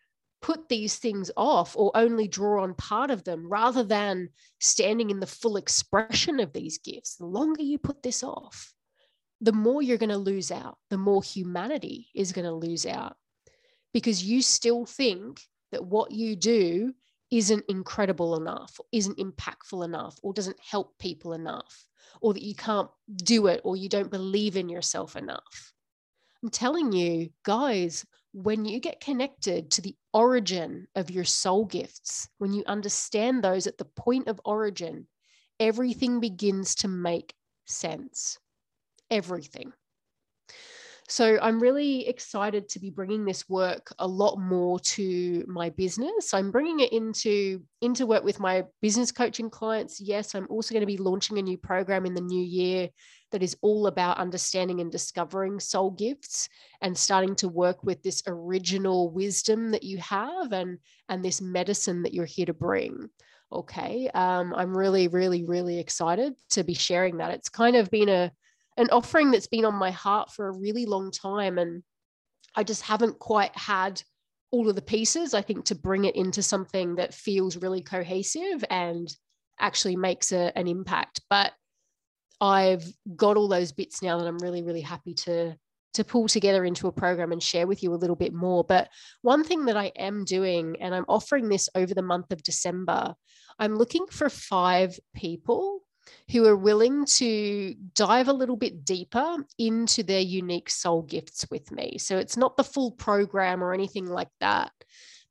put 0.43 0.69
these 0.69 0.97
things 0.97 1.31
off 1.37 1.77
or 1.77 1.93
only 1.95 2.29
draw 2.29 2.63
on 2.63 2.75
part 2.75 3.11
of 3.11 3.25
them 3.25 3.49
rather 3.49 3.83
than 3.83 4.29
standing 4.61 5.11
in 5.11 5.21
the 5.21 5.27
full 5.27 5.57
expression 5.57 6.41
of 6.41 6.53
these 6.53 6.79
gifts, 6.79 7.17
the 7.17 7.27
longer 7.27 7.63
you 7.63 7.79
put 7.79 8.03
this 8.03 8.23
off, 8.23 8.75
the 9.41 9.53
more 9.53 9.83
you're 9.83 9.99
going 9.99 10.11
to 10.11 10.17
lose 10.17 10.51
out, 10.51 10.79
the 10.91 10.99
more 10.99 11.23
humanity 11.23 12.09
is 12.15 12.33
going 12.33 12.45
to 12.45 12.53
lose 12.53 12.87
out 12.87 13.17
because 13.93 14.23
you 14.23 14.43
still 14.43 14.87
think 14.87 15.41
that 15.73 15.85
what 15.85 16.11
you 16.11 16.37
do 16.37 16.93
isn't 17.31 17.65
incredible 17.69 18.37
enough, 18.37 18.79
isn't 18.93 19.19
impactful 19.19 19.85
enough, 19.85 20.19
or 20.23 20.33
doesn't 20.33 20.59
help 20.61 20.99
people 20.99 21.33
enough, 21.33 21.87
or 22.21 22.33
that 22.35 22.43
you 22.43 22.55
can't 22.55 22.91
do 23.17 23.49
it, 23.49 23.61
or 23.65 23.77
you 23.77 23.89
don't 23.89 24.11
believe 24.11 24.57
in 24.57 24.69
yourself 24.69 25.17
enough. 25.17 25.73
I'm 26.43 26.51
telling 26.51 26.93
you, 26.93 27.31
guys, 27.43 28.05
when 28.33 28.65
you 28.65 28.79
get 28.79 29.01
connected 29.01 29.71
to 29.73 29.81
the 29.81 29.97
origin 30.13 30.87
of 30.95 31.11
your 31.11 31.25
soul 31.25 31.65
gifts, 31.65 32.29
when 32.39 32.53
you 32.53 32.63
understand 32.67 33.43
those 33.43 33.67
at 33.67 33.79
the 33.79 33.87
point 33.87 34.29
of 34.29 34.41
origin, 34.45 35.07
everything 35.59 36.21
begins 36.21 36.75
to 36.77 36.89
make 36.89 37.35
sense. 37.65 38.39
Everything. 39.11 39.73
So 41.09 41.39
I'm 41.41 41.61
really 41.61 42.09
excited 42.09 42.69
to 42.71 42.81
be 42.81 42.91
bringing 42.91 43.25
this 43.25 43.49
work 43.49 43.93
a 43.99 44.07
lot 44.07 44.39
more 44.39 44.81
to 44.81 45.45
my 45.47 45.71
business. 45.71 46.35
I'm 46.35 46.51
bringing 46.51 46.81
it 46.81 46.93
into 46.93 47.63
into 47.81 48.07
work 48.07 48.25
with 48.25 48.41
my 48.41 48.65
business 48.83 49.13
coaching 49.13 49.49
clients. 49.49 50.01
Yes, 50.01 50.35
I'm 50.35 50.49
also 50.51 50.75
going 50.75 50.81
to 50.81 50.87
be 50.87 50.97
launching 50.97 51.39
a 51.39 51.43
new 51.43 51.59
program 51.59 52.07
in 52.07 52.15
the 52.15 52.21
new 52.21 52.43
year 52.43 52.89
that 53.33 53.43
is 53.43 53.57
all 53.61 53.87
about 53.87 54.19
understanding 54.19 54.81
and 54.81 54.91
discovering 54.91 55.61
soul 55.61 55.91
gifts 55.91 56.49
and 56.81 56.97
starting 56.97 57.35
to 57.37 57.49
work 57.49 57.85
with 57.85 58.03
this 58.03 58.23
original 58.27 59.11
wisdom 59.11 59.71
that 59.73 59.83
you 59.83 59.99
have 59.99 60.53
and 60.53 60.79
and 61.09 61.25
this 61.25 61.41
medicine 61.41 62.03
that 62.03 62.15
you're 62.15 62.25
here 62.25 62.47
to 62.47 62.55
bring 62.55 63.09
okay 63.53 64.09
um, 64.15 64.55
i'm 64.55 64.77
really 64.77 65.09
really 65.09 65.45
really 65.45 65.79
excited 65.79 66.35
to 66.51 66.65
be 66.65 66.75
sharing 66.75 67.17
that 67.19 67.31
it's 67.31 67.49
kind 67.49 67.77
of 67.77 67.91
been 67.91 68.09
a 68.09 68.31
an 68.77 68.89
offering 68.91 69.31
that's 69.31 69.47
been 69.47 69.65
on 69.65 69.75
my 69.75 69.91
heart 69.91 70.33
for 70.33 70.49
a 70.49 70.57
really 70.57 70.87
long 70.87 71.11
time. 71.11 71.59
And 71.59 71.83
I 72.55 72.63
just 72.63 72.83
haven't 72.83 73.19
quite 73.19 73.57
had 73.57 74.03
all 74.51 74.69
of 74.69 74.77
the 74.77 74.83
pieces, 74.83 75.35
I 75.35 75.43
think, 75.43 75.67
to 75.67 75.75
bring 75.75 76.05
it 76.05 76.17
into 76.17 76.43
something 76.43 76.97
that 76.97 77.15
feels 77.15 77.57
really 77.57 77.83
cohesive 77.83 78.65
and 78.71 79.09
actually 79.59 79.97
makes 79.97 80.33
a, 80.33 80.57
an 80.57 80.69
impact. 80.69 81.21
But 81.29 81.53
I've 82.41 82.85
got 83.15 83.37
all 83.37 83.49
those 83.49 83.73
bits 83.73 84.03
now 84.03 84.19
that 84.19 84.27
I'm 84.27 84.39
really, 84.39 84.63
really 84.63 84.83
happy 84.83 85.15
to 85.15 85.57
to 85.95 86.05
pull 86.05 86.29
together 86.29 86.63
into 86.63 86.89
a 86.89 86.93
program 86.93 87.33
and 87.33 87.43
share 87.43 87.67
with 87.67 87.83
you 87.83 87.95
a 87.95 87.97
little 87.97 88.17
bit 88.17 88.35
more. 88.35 88.63
But 88.63 88.89
one 89.23 89.45
thing 89.45 89.65
that 89.65 89.79
I 89.79 89.93
am 89.97 90.27
doing, 90.27 90.77
and 90.79 90.95
I'm 90.95 91.07
offering 91.09 91.49
this 91.49 91.71
over 91.75 91.95
the 91.95 92.03
month 92.03 92.33
of 92.33 92.43
December, 92.43 93.15
I'm 93.59 93.77
looking 93.77 94.05
for 94.11 94.29
five 94.29 94.99
people 95.15 95.86
who 96.31 96.47
are 96.47 96.57
willing 96.57 97.05
to 97.05 97.75
dive 97.95 98.29
a 98.29 98.33
little 98.33 98.57
bit 98.57 98.85
deeper 98.85 99.37
into 99.59 100.03
their 100.03 100.21
unique 100.21 100.71
soul 100.71 101.03
gifts 101.03 101.47
with 101.51 101.71
me. 101.71 101.99
So 101.99 102.19
it's 102.19 102.37
not 102.37 102.57
the 102.57 102.65
full 102.65 102.93
program 102.93 103.63
or 103.63 103.73
anything 103.73 104.07
like 104.07 104.31
that. 104.41 104.73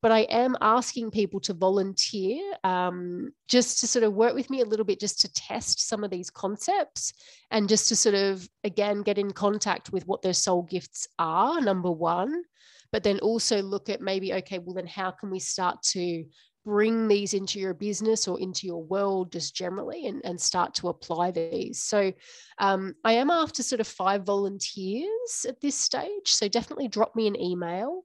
But 0.01 0.11
I 0.11 0.19
am 0.19 0.55
asking 0.61 1.11
people 1.11 1.39
to 1.41 1.53
volunteer 1.53 2.39
um, 2.63 3.31
just 3.47 3.79
to 3.79 3.87
sort 3.87 4.03
of 4.03 4.13
work 4.13 4.35
with 4.35 4.49
me 4.51 4.61
a 4.61 4.65
little 4.65 4.85
bit, 4.85 4.99
just 4.99 5.21
to 5.21 5.33
test 5.33 5.87
some 5.87 6.03
of 6.03 6.11
these 6.11 6.29
concepts 6.29 7.13
and 7.49 7.67
just 7.67 7.89
to 7.89 7.95
sort 7.95 8.13
of, 8.13 8.47
again, 8.63 9.01
get 9.01 9.17
in 9.17 9.31
contact 9.31 9.91
with 9.91 10.05
what 10.05 10.21
their 10.21 10.33
soul 10.33 10.61
gifts 10.61 11.07
are, 11.17 11.59
number 11.59 11.91
one 11.91 12.43
but 12.91 13.03
then 13.03 13.19
also 13.19 13.61
look 13.61 13.89
at 13.89 13.99
maybe 13.99 14.33
okay 14.33 14.57
well 14.57 14.75
then 14.75 14.87
how 14.87 15.11
can 15.11 15.29
we 15.29 15.39
start 15.39 15.81
to 15.81 16.23
bring 16.65 17.07
these 17.07 17.33
into 17.33 17.59
your 17.59 17.73
business 17.73 18.27
or 18.27 18.39
into 18.39 18.65
your 18.65 18.83
world 18.83 19.31
just 19.31 19.55
generally 19.55 20.07
and, 20.07 20.21
and 20.25 20.41
start 20.41 20.73
to 20.73 20.89
apply 20.89 21.31
these. 21.31 21.83
So 21.83 22.11
um, 22.57 22.95
I 23.03 23.13
am 23.13 23.29
after 23.29 23.61
sort 23.61 23.81
of 23.81 23.87
five 23.87 24.23
volunteers 24.23 25.45
at 25.47 25.61
this 25.61 25.75
stage. 25.75 26.25
So 26.25 26.47
definitely 26.47 26.87
drop 26.87 27.15
me 27.15 27.27
an 27.27 27.39
email 27.39 28.03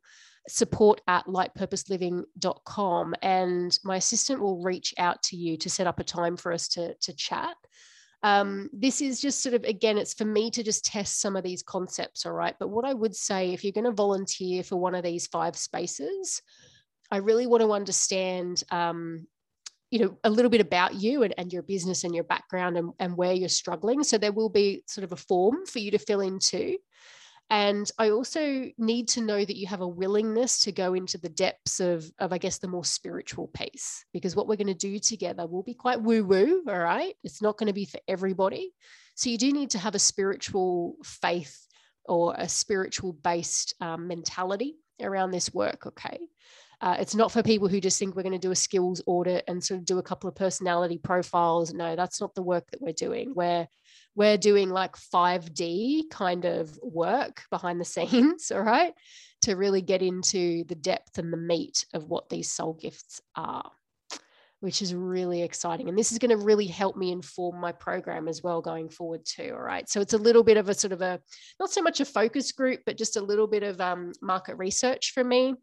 support 0.48 1.00
at 1.06 1.26
lightpurposeliving.com 1.26 3.14
and 3.22 3.78
my 3.84 3.96
assistant 3.96 4.40
will 4.40 4.62
reach 4.62 4.94
out 4.98 5.22
to 5.22 5.36
you 5.36 5.56
to 5.56 5.70
set 5.70 5.86
up 5.86 6.00
a 6.00 6.04
time 6.04 6.36
for 6.36 6.52
us 6.52 6.68
to, 6.68 6.94
to 6.94 7.12
chat. 7.14 7.54
Um, 8.22 8.68
this 8.72 9.00
is 9.00 9.20
just 9.20 9.42
sort 9.42 9.54
of, 9.54 9.64
again, 9.64 9.96
it's 9.96 10.14
for 10.14 10.24
me 10.26 10.50
to 10.50 10.62
just 10.62 10.84
test 10.84 11.20
some 11.20 11.36
of 11.36 11.44
these 11.44 11.62
concepts, 11.62 12.26
all 12.26 12.32
right? 12.32 12.54
But 12.58 12.68
what 12.68 12.84
I 12.84 12.92
would 12.92 13.14
say, 13.14 13.52
if 13.52 13.64
you're 13.64 13.72
going 13.72 13.84
to 13.84 13.92
volunteer 13.92 14.62
for 14.62 14.76
one 14.76 14.94
of 14.94 15.04
these 15.04 15.26
five 15.26 15.56
spaces, 15.56 16.42
I 17.10 17.18
really 17.18 17.46
want 17.46 17.62
to 17.62 17.72
understand, 17.72 18.62
um, 18.70 19.26
you 19.90 19.98
know, 19.98 20.16
a 20.22 20.30
little 20.30 20.50
bit 20.50 20.60
about 20.60 20.94
you 20.94 21.24
and, 21.24 21.34
and 21.36 21.52
your 21.52 21.62
business 21.62 22.04
and 22.04 22.14
your 22.14 22.24
background 22.24 22.76
and, 22.78 22.92
and 22.98 23.16
where 23.16 23.32
you're 23.32 23.48
struggling. 23.48 24.04
So 24.04 24.18
there 24.18 24.32
will 24.32 24.48
be 24.48 24.84
sort 24.86 25.04
of 25.04 25.12
a 25.12 25.16
form 25.16 25.66
for 25.66 25.80
you 25.80 25.90
to 25.90 25.98
fill 25.98 26.20
in 26.20 26.38
too. 26.38 26.78
And 27.52 27.90
I 27.98 28.10
also 28.10 28.70
need 28.78 29.08
to 29.08 29.20
know 29.20 29.44
that 29.44 29.56
you 29.56 29.66
have 29.66 29.80
a 29.80 29.88
willingness 29.88 30.60
to 30.60 30.70
go 30.70 30.94
into 30.94 31.18
the 31.18 31.28
depths 31.28 31.80
of, 31.80 32.08
of 32.20 32.32
I 32.32 32.38
guess, 32.38 32.58
the 32.58 32.68
more 32.68 32.84
spiritual 32.84 33.48
piece, 33.48 34.04
because 34.12 34.36
what 34.36 34.46
we're 34.46 34.54
going 34.54 34.68
to 34.68 34.74
do 34.74 35.00
together 35.00 35.48
will 35.48 35.64
be 35.64 35.74
quite 35.74 36.00
woo 36.00 36.24
woo. 36.24 36.62
All 36.68 36.78
right. 36.78 37.16
It's 37.24 37.42
not 37.42 37.58
going 37.58 37.66
to 37.66 37.72
be 37.72 37.86
for 37.86 37.98
everybody. 38.06 38.72
So 39.16 39.30
you 39.30 39.36
do 39.36 39.52
need 39.52 39.70
to 39.70 39.78
have 39.78 39.96
a 39.96 39.98
spiritual 39.98 40.94
faith 41.02 41.66
or 42.04 42.36
a 42.38 42.48
spiritual 42.48 43.14
based 43.14 43.74
um, 43.80 44.06
mentality 44.06 44.76
around 45.02 45.32
this 45.32 45.52
work. 45.52 45.88
Okay. 45.88 46.20
Uh, 46.80 46.97
it's 46.99 47.14
not 47.14 47.30
for 47.30 47.43
people 47.43 47.69
who 47.69 47.80
just 47.80 47.99
think 47.99 48.16
we're 48.16 48.23
going 48.23 48.32
to 48.32 48.38
do 48.38 48.52
a 48.52 48.56
skills 48.56 49.02
audit 49.06 49.45
and 49.47 49.62
sort 49.62 49.78
of 49.78 49.84
do 49.84 49.99
a 49.99 50.02
couple 50.02 50.28
of 50.28 50.34
personality 50.34 50.99
profiles. 50.99 51.75
No, 51.75 51.95
that's 51.95 52.21
not 52.21 52.34
the 52.34 52.43
work 52.43 52.71
that 52.71 52.80
we're 52.80 52.93
doing. 52.93 53.34
We're 53.34 53.66
we're 54.16 54.38
doing 54.38 54.71
like 54.71 54.97
5D 54.97 56.10
kind 56.10 56.45
of 56.45 56.76
work 56.82 57.43
behind 57.50 57.80
the 57.80 57.84
scenes, 57.86 58.50
all 58.50 58.62
right, 58.62 58.95
to 59.43 59.54
really 59.54 59.82
get 59.82 60.02
into 60.02 60.64
the 60.64 60.75
depth 60.75 61.19
and 61.19 61.32
the 61.32 61.36
meat 61.36 61.86
of 61.95 62.08
what 62.08 62.28
these 62.28 62.50
soul 62.50 62.75
gifts 62.75 63.21
are 63.36 63.71
which 64.60 64.82
is 64.82 64.95
really 64.95 65.43
exciting. 65.43 65.88
And 65.88 65.99
this 65.99 66.12
is 66.12 66.19
going 66.19 66.36
to 66.38 66.45
really 66.45 66.66
help 66.66 66.95
me 66.95 67.12
inform 67.12 67.58
my 67.58 67.73
program 67.73 68.28
as 68.28 68.43
well 68.43 68.60
going 68.60 68.90
forward 68.90 69.25
too. 69.25 69.54
All 69.54 69.62
right. 69.62 69.88
So 69.88 70.00
it's 70.00 70.12
a 70.12 70.19
little 70.19 70.43
bit 70.43 70.58
of 70.58 70.69
a 70.69 70.75
sort 70.75 70.93
of 70.93 71.00
a, 71.00 71.19
not 71.58 71.71
so 71.71 71.80
much 71.80 72.00
a 72.00 72.04
focus 72.04 72.52
group, 72.52 72.80
but 72.84 72.99
just 72.99 73.16
a 73.16 73.23
little 73.23 73.47
bit 73.47 73.62
of 73.62 73.80
um, 73.80 74.12
market 74.21 74.56
research 74.56 75.12
for 75.12 75.25
me 75.25 75.54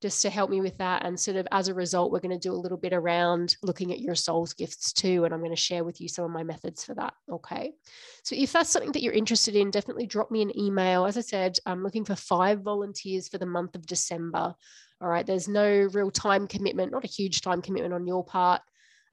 just 0.00 0.22
to 0.22 0.30
help 0.30 0.48
me 0.50 0.60
with 0.60 0.78
that. 0.78 1.04
And 1.04 1.18
sort 1.18 1.36
of 1.36 1.48
as 1.50 1.68
a 1.68 1.74
result, 1.74 2.12
we're 2.12 2.20
going 2.20 2.38
to 2.38 2.48
do 2.48 2.52
a 2.52 2.54
little 2.54 2.78
bit 2.78 2.92
around 2.92 3.56
looking 3.62 3.92
at 3.92 4.00
your 4.00 4.14
soul's 4.14 4.54
gifts 4.54 4.92
too. 4.92 5.24
And 5.24 5.34
I'm 5.34 5.40
going 5.40 5.50
to 5.50 5.56
share 5.56 5.84
with 5.84 6.00
you 6.00 6.08
some 6.08 6.24
of 6.24 6.30
my 6.30 6.44
methods 6.44 6.84
for 6.84 6.94
that. 6.94 7.14
Okay. 7.30 7.72
So 8.22 8.36
if 8.36 8.52
that's 8.52 8.70
something 8.70 8.92
that 8.92 9.02
you're 9.02 9.12
interested 9.12 9.56
in, 9.56 9.70
definitely 9.70 10.06
drop 10.06 10.30
me 10.30 10.42
an 10.42 10.56
email. 10.58 11.04
As 11.04 11.16
I 11.16 11.22
said, 11.22 11.58
I'm 11.66 11.82
looking 11.82 12.04
for 12.04 12.14
five 12.14 12.62
volunteers 12.62 13.28
for 13.28 13.38
the 13.38 13.46
month 13.46 13.74
of 13.74 13.86
December. 13.86 14.54
All 15.00 15.08
right. 15.08 15.26
There's 15.26 15.48
no 15.48 15.88
real 15.92 16.10
time 16.10 16.46
commitment, 16.46 16.92
not 16.92 17.04
a 17.04 17.08
huge 17.08 17.40
time 17.40 17.60
commitment 17.60 17.94
on 17.94 18.06
your 18.06 18.24
part. 18.24 18.62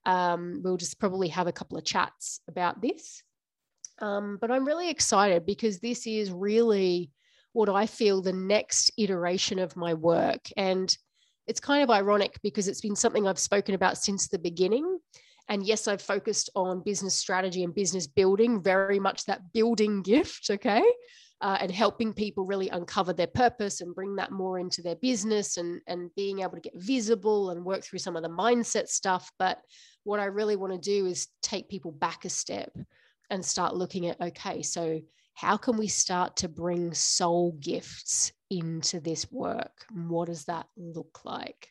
Um, 0.06 0.62
we'll 0.64 0.78
just 0.78 1.00
probably 1.00 1.30
have 1.30 1.48
a 1.48 1.52
couple 1.52 1.78
of 1.78 1.86
chats 1.86 2.42
about 2.48 2.82
this. 2.82 3.24
Um, 4.00 4.38
but 4.40 4.52
I'm 4.52 4.66
really 4.66 4.90
excited 4.90 5.46
because 5.46 5.80
this 5.80 6.06
is 6.06 6.32
really 6.32 7.12
what 7.56 7.70
I 7.70 7.86
feel 7.86 8.22
the 8.22 8.34
next 8.34 8.92
iteration 8.98 9.60
of 9.60 9.78
my 9.78 9.94
work. 9.94 10.50
And 10.58 10.96
it's 11.48 11.62
kind 11.62 11.82
of 11.82 11.90
ironic 11.90 12.38
because 12.44 12.68
it's 12.68 12.82
been 12.82 12.98
something 12.98 13.26
I've 13.26 13.40
spoken 13.40 13.76
about 13.76 13.98
since 13.98 14.28
the 14.28 14.38
beginning. 14.38 15.00
And 15.48 15.66
yes, 15.66 15.88
I've 15.88 16.02
focused 16.02 16.50
on 16.54 16.84
business 16.84 17.16
strategy 17.16 17.64
and 17.64 17.74
business 17.74 18.08
building, 18.08 18.62
very 18.62 19.00
much 19.00 19.24
that 19.26 19.54
building 19.54 20.02
gift, 20.02 20.50
okay? 20.50 20.84
Uh, 21.40 21.58
and 21.62 21.72
helping 21.72 22.12
people 22.12 22.46
really 22.46 22.68
uncover 22.70 23.14
their 23.14 23.28
purpose 23.28 23.80
and 23.80 23.96
bring 23.96 24.18
that 24.18 24.32
more 24.32 24.60
into 24.60 24.82
their 24.82 24.98
business 24.98 25.56
and, 25.56 25.80
and 25.88 26.14
being 26.18 26.40
able 26.40 26.56
to 26.56 26.60
get 26.60 26.76
visible 26.76 27.52
and 27.52 27.64
work 27.64 27.86
through 27.86 28.00
some 28.00 28.18
of 28.18 28.24
the 28.24 28.30
mindset 28.30 28.90
stuff. 28.90 29.32
But 29.40 29.60
what 30.04 30.20
I 30.20 30.26
really 30.26 30.58
want 30.58 30.74
to 30.74 30.80
do 30.80 31.06
is 31.06 31.30
take 31.42 31.70
people 31.70 31.92
back 31.94 32.26
a 32.26 32.30
step 32.30 32.76
and 33.30 33.46
start 33.46 33.78
looking 33.78 34.08
at 34.08 34.20
okay, 34.20 34.62
so 34.62 35.00
how 35.36 35.58
can 35.58 35.78
we 35.78 35.88
start 35.88 36.38
to 36.38 36.48
bring 36.48 36.94
soul 36.94 37.58
gifts 37.60 38.32
into 38.50 39.00
this 39.00 39.30
work? 39.32 39.86
And 39.94 40.10
What 40.10 40.28
does 40.28 40.46
that 40.46 40.68
look 40.78 41.20
like? 41.26 41.70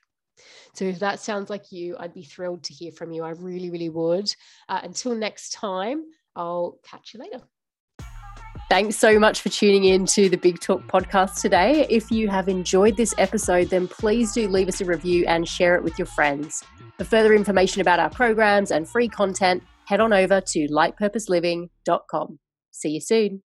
So, 0.75 0.85
if 0.85 0.99
that 0.99 1.21
sounds 1.21 1.49
like 1.49 1.73
you, 1.73 1.97
I'd 1.99 2.13
be 2.13 2.25
thrilled 2.25 2.65
to 2.65 2.75
hear 2.75 2.93
from 2.93 3.13
you. 3.13 3.23
I 3.23 3.31
really, 3.31 3.71
really 3.71 3.89
would. 3.89 4.33
Uh, 4.69 4.81
until 4.83 5.15
next 5.15 5.53
time, 5.53 6.05
I'll 6.37 6.79
catch 6.85 7.15
you 7.15 7.21
later. 7.21 7.41
Thanks 8.69 8.97
so 8.97 9.19
much 9.19 9.41
for 9.41 9.51
tuning 9.51 9.85
in 9.85 10.07
to 10.07 10.29
the 10.29 10.37
Big 10.37 10.59
Talk 10.61 10.83
podcast 10.87 11.41
today. 11.41 11.87
If 11.89 12.11
you 12.11 12.29
have 12.29 12.49
enjoyed 12.49 12.97
this 12.97 13.15
episode, 13.19 13.71
then 13.71 13.87
please 13.87 14.33
do 14.33 14.49
leave 14.49 14.69
us 14.69 14.81
a 14.81 14.85
review 14.85 15.25
and 15.27 15.47
share 15.47 15.77
it 15.77 15.85
with 15.85 15.99
your 15.99 16.07
friends. 16.07 16.65
For 16.99 17.05
further 17.05 17.35
information 17.35 17.81
about 17.81 18.01
our 18.01 18.11
programs 18.11 18.71
and 18.71 18.89
free 18.89 19.09
content, 19.09 19.63
head 19.87 20.01
on 20.01 20.13
over 20.13 20.41
to 20.41 20.69
lightpurposeliving.com. 20.69 22.39
See 22.73 22.89
you 22.89 23.01
soon. 23.01 23.43